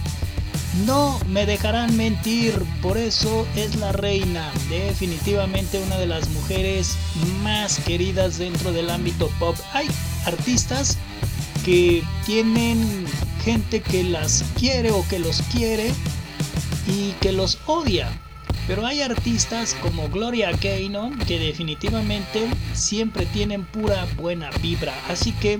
No 0.86 1.20
me 1.28 1.46
dejarán 1.46 1.98
mentir, 1.98 2.54
por 2.82 2.98
eso 2.98 3.48
es 3.56 3.76
la 3.76 3.92
reina, 3.92 4.52
definitivamente 4.70 5.80
una 5.80 5.98
de 5.98 6.06
las 6.06 6.30
mujeres 6.30 6.96
más 7.44 7.80
queridas 7.80 8.38
dentro 8.38 8.72
del 8.72 8.90
ámbito 8.90 9.30
pop. 9.40 9.56
Hay 9.74 9.88
artistas 10.26 10.98
que 11.66 12.04
tienen 12.26 13.06
gente 13.44 13.82
que 13.82 14.04
las 14.04 14.44
quiere 14.58 14.92
o 14.92 15.06
que 15.08 15.20
los 15.20 15.42
quiere 15.52 15.92
y 16.88 17.12
que 17.20 17.32
los 17.32 17.60
odia. 17.66 18.10
Pero 18.70 18.86
hay 18.86 19.02
artistas 19.02 19.76
como 19.82 20.10
Gloria 20.10 20.52
Gaynor 20.52 21.18
que 21.26 21.40
definitivamente 21.40 22.48
siempre 22.74 23.26
tienen 23.26 23.66
pura 23.66 24.06
buena 24.16 24.52
vibra. 24.62 24.94
Así 25.10 25.32
que 25.32 25.60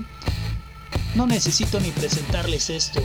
no 1.16 1.26
necesito 1.26 1.80
ni 1.80 1.90
presentarles 1.90 2.70
esto. 2.70 3.02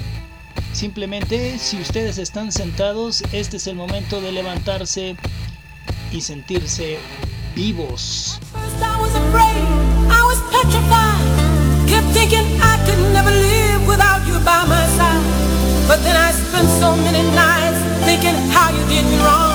Simplemente, 0.73 1.57
si 1.57 1.81
ustedes 1.81 2.19
están 2.19 2.51
sentados, 2.51 3.23
este 3.31 3.57
es 3.57 3.65
el 3.65 3.77
momento 3.77 4.21
de 4.21 4.31
levantarse 4.31 5.15
y 6.11 6.21
sentirse 6.21 6.99
vivos. 7.55 8.39
But 15.87 16.01
then 16.03 16.15
I 16.15 16.31
spent 16.31 16.67
so 16.79 16.95
many 16.95 17.21
nights 17.35 17.77
thinking 18.05 18.33
how 18.49 18.71
you 18.71 18.83
did 18.89 19.05
me 19.05 19.17
wrong. 19.23 19.54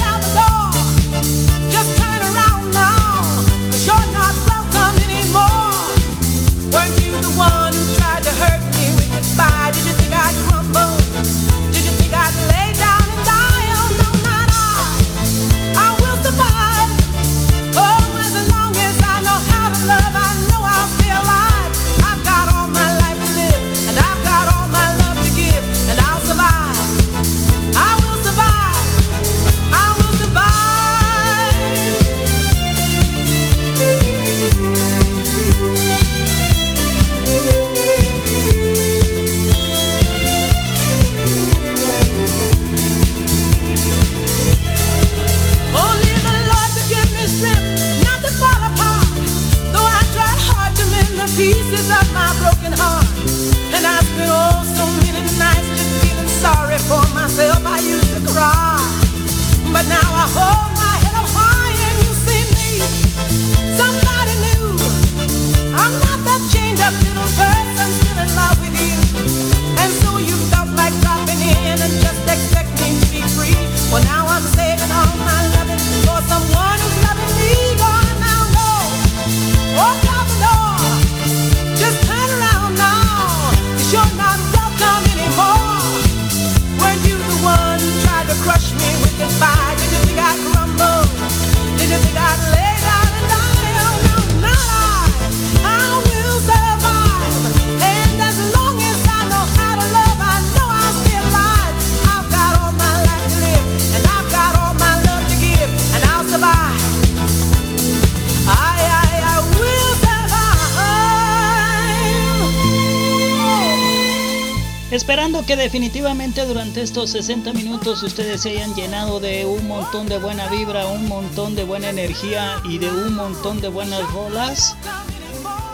que 115.45 115.55
definitivamente 115.55 116.45
durante 116.45 116.81
estos 116.81 117.11
60 117.11 117.53
minutos 117.53 118.03
ustedes 118.03 118.41
se 118.41 118.51
hayan 118.51 118.75
llenado 118.75 119.19
de 119.19 119.45
un 119.45 119.67
montón 119.67 120.07
de 120.07 120.17
buena 120.17 120.47
vibra, 120.49 120.87
un 120.87 121.07
montón 121.07 121.55
de 121.55 121.63
buena 121.63 121.89
energía 121.89 122.61
y 122.63 122.77
de 122.77 122.89
un 122.91 123.15
montón 123.15 123.61
de 123.61 123.69
buenas 123.69 124.01
rolas. 124.11 124.75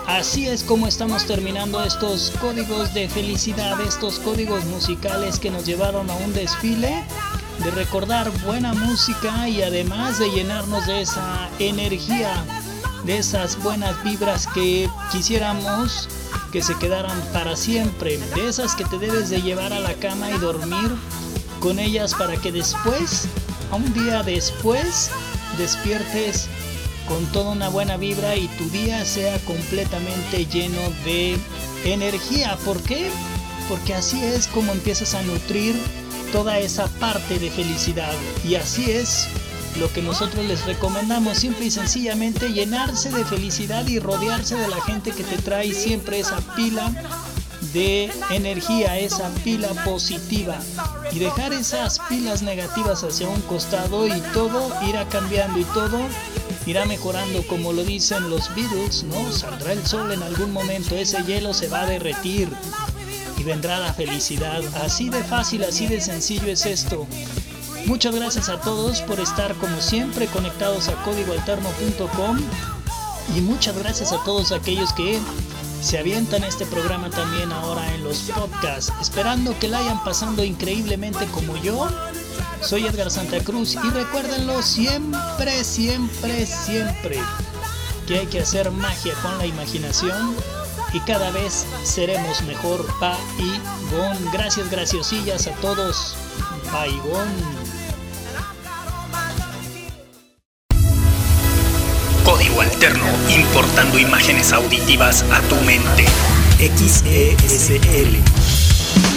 Así 0.05 0.47
es 0.47 0.63
como 0.63 0.87
estamos 0.87 1.25
terminando 1.25 1.83
estos 1.83 2.31
códigos 2.39 2.93
de 2.93 3.09
felicidad, 3.09 3.79
estos 3.81 4.19
códigos 4.19 4.63
musicales 4.65 5.39
que 5.39 5.51
nos 5.51 5.65
llevaron 5.65 6.09
a 6.09 6.15
un 6.15 6.33
desfile 6.33 7.03
de 7.63 7.71
recordar 7.71 8.31
buena 8.45 8.73
música 8.73 9.49
y 9.49 9.61
además 9.61 10.19
de 10.19 10.29
llenarnos 10.29 10.85
de 10.87 11.01
esa 11.01 11.49
energía, 11.59 12.43
de 13.05 13.17
esas 13.17 13.61
buenas 13.61 14.01
vibras 14.03 14.47
que 14.47 14.89
quisiéramos 15.11 16.07
que 16.51 16.61
se 16.61 16.75
quedaran 16.75 17.19
para 17.33 17.55
siempre, 17.55 18.17
de 18.17 18.47
esas 18.47 18.75
que 18.75 18.85
te 18.85 18.97
debes 18.97 19.29
de 19.29 19.41
llevar 19.41 19.73
a 19.73 19.79
la 19.79 19.93
cama 19.95 20.31
y 20.31 20.37
dormir 20.37 20.91
con 21.59 21.79
ellas 21.79 22.13
para 22.13 22.37
que 22.37 22.51
después, 22.51 23.27
a 23.71 23.75
un 23.75 23.93
día 23.93 24.23
después, 24.23 25.09
despiertes 25.57 26.47
con 27.07 27.25
toda 27.27 27.51
una 27.51 27.69
buena 27.69 27.97
vibra 27.97 28.35
y 28.35 28.47
tu 28.49 28.69
día 28.69 29.03
sea 29.05 29.39
completamente 29.39 30.45
lleno 30.45 30.81
de 31.05 31.37
energía. 31.85 32.57
¿Por 32.65 32.81
qué? 32.81 33.09
Porque 33.69 33.93
así 33.93 34.23
es 34.23 34.47
como 34.47 34.71
empiezas 34.71 35.13
a 35.13 35.21
nutrir 35.23 35.75
toda 36.31 36.59
esa 36.59 36.87
parte 36.99 37.39
de 37.39 37.49
felicidad. 37.49 38.13
Y 38.47 38.55
así 38.55 38.91
es 38.91 39.27
lo 39.77 39.91
que 39.91 40.01
nosotros 40.01 40.45
les 40.45 40.65
recomendamos, 40.65 41.37
simple 41.37 41.65
y 41.65 41.71
sencillamente 41.71 42.49
llenarse 42.49 43.11
de 43.11 43.25
felicidad 43.25 43.87
y 43.87 43.99
rodearse 43.99 44.55
de 44.55 44.67
la 44.67 44.81
gente 44.81 45.11
que 45.11 45.23
te 45.23 45.37
trae 45.37 45.73
siempre 45.73 46.19
esa 46.19 46.37
pila 46.55 46.91
de 47.73 48.11
energía, 48.31 48.97
esa 48.97 49.29
pila 49.43 49.69
positiva 49.83 50.57
y 51.11 51.19
dejar 51.19 51.53
esas 51.53 51.99
pilas 52.09 52.41
negativas 52.41 53.03
hacia 53.03 53.27
un 53.27 53.41
costado 53.41 54.07
y 54.07 54.19
todo 54.33 54.71
irá 54.87 55.07
cambiando 55.09 55.59
y 55.59 55.63
todo 55.65 55.99
irá 56.65 56.85
mejorando 56.85 57.45
como 57.47 57.73
lo 57.73 57.83
dicen 57.83 58.29
los 58.29 58.53
Beatles, 58.55 59.03
¿no? 59.03 59.31
Saldrá 59.31 59.73
el 59.73 59.85
sol 59.85 60.11
en 60.11 60.23
algún 60.23 60.51
momento, 60.51 60.95
ese 60.95 61.23
hielo 61.23 61.53
se 61.53 61.67
va 61.67 61.81
a 61.81 61.85
derretir 61.85 62.49
y 63.37 63.43
vendrá 63.43 63.79
la 63.79 63.93
felicidad. 63.93 64.61
Así 64.83 65.09
de 65.09 65.23
fácil, 65.23 65.63
así 65.63 65.87
de 65.87 66.01
sencillo 66.01 66.47
es 66.47 66.65
esto. 66.65 67.07
Muchas 67.87 68.13
gracias 68.13 68.49
a 68.49 68.59
todos 68.59 69.01
por 69.01 69.17
estar 69.21 69.55
como 69.55 69.79
siempre 69.79 70.27
conectados 70.27 70.89
a 70.89 71.03
códigoalterno.com 71.05 72.37
y 73.33 73.39
muchas 73.39 73.77
gracias 73.77 74.11
a 74.11 74.21
todos 74.25 74.51
aquellos 74.51 74.91
que 74.91 75.17
se 75.81 75.97
avientan 75.97 76.43
este 76.43 76.65
programa 76.65 77.09
también 77.09 77.49
ahora 77.53 77.95
en 77.95 78.03
los 78.03 78.29
podcasts, 78.35 78.91
esperando 79.01 79.57
que 79.57 79.69
la 79.69 79.77
hayan 79.77 80.03
pasando 80.03 80.43
increíblemente 80.43 81.27
como 81.27 81.55
yo. 81.55 81.87
Soy 82.61 82.85
Edgar 82.85 83.09
Santa 83.09 83.39
Cruz 83.39 83.75
y 83.75 83.89
recuérdenlo 83.89 84.61
siempre, 84.61 85.63
siempre, 85.63 86.45
siempre 86.45 87.21
que 88.05 88.19
hay 88.19 88.27
que 88.27 88.41
hacer 88.41 88.69
magia 88.69 89.13
con 89.21 89.37
la 89.37 89.45
imaginación 89.45 90.35
y 90.91 90.99
cada 91.01 91.31
vez 91.31 91.65
seremos 91.83 92.41
mejor. 92.41 92.85
Pa 92.99 93.17
y 93.39 93.95
gon. 93.95 94.31
Gracias, 94.33 94.69
graciosillas 94.69 95.47
a 95.47 95.51
todos. 95.61 96.15
Paigón. 96.69 97.66
Código 102.27 102.59
Alterno, 102.59 103.05
importando 103.29 103.97
imágenes 103.97 104.51
auditivas 104.51 105.23
a 105.31 105.39
tu 105.43 105.55
mente. 105.61 106.05
XESL. 106.57 108.17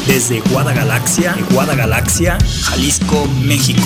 Desde 0.07 0.39
Guadagalaxia, 0.39 1.37
Guadagalaxia, 1.51 2.39
Jalisco, 2.63 3.27
México. 3.43 3.83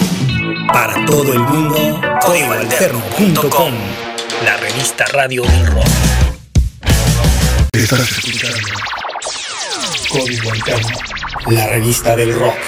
Para 0.70 1.06
todo 1.06 1.32
el 1.32 1.38
mundo, 1.38 2.02
códigoalterno.com. 2.20 3.72
La 4.44 4.58
revista 4.58 5.06
radio 5.06 5.42
del 5.44 5.66
rock. 5.68 5.88
Estás 7.72 8.00
escuchando 8.00 8.58
Código 10.10 10.52
Alterno. 10.52 10.98
La 11.46 11.66
revista 11.68 12.14
del 12.14 12.38
rock. 12.38 12.58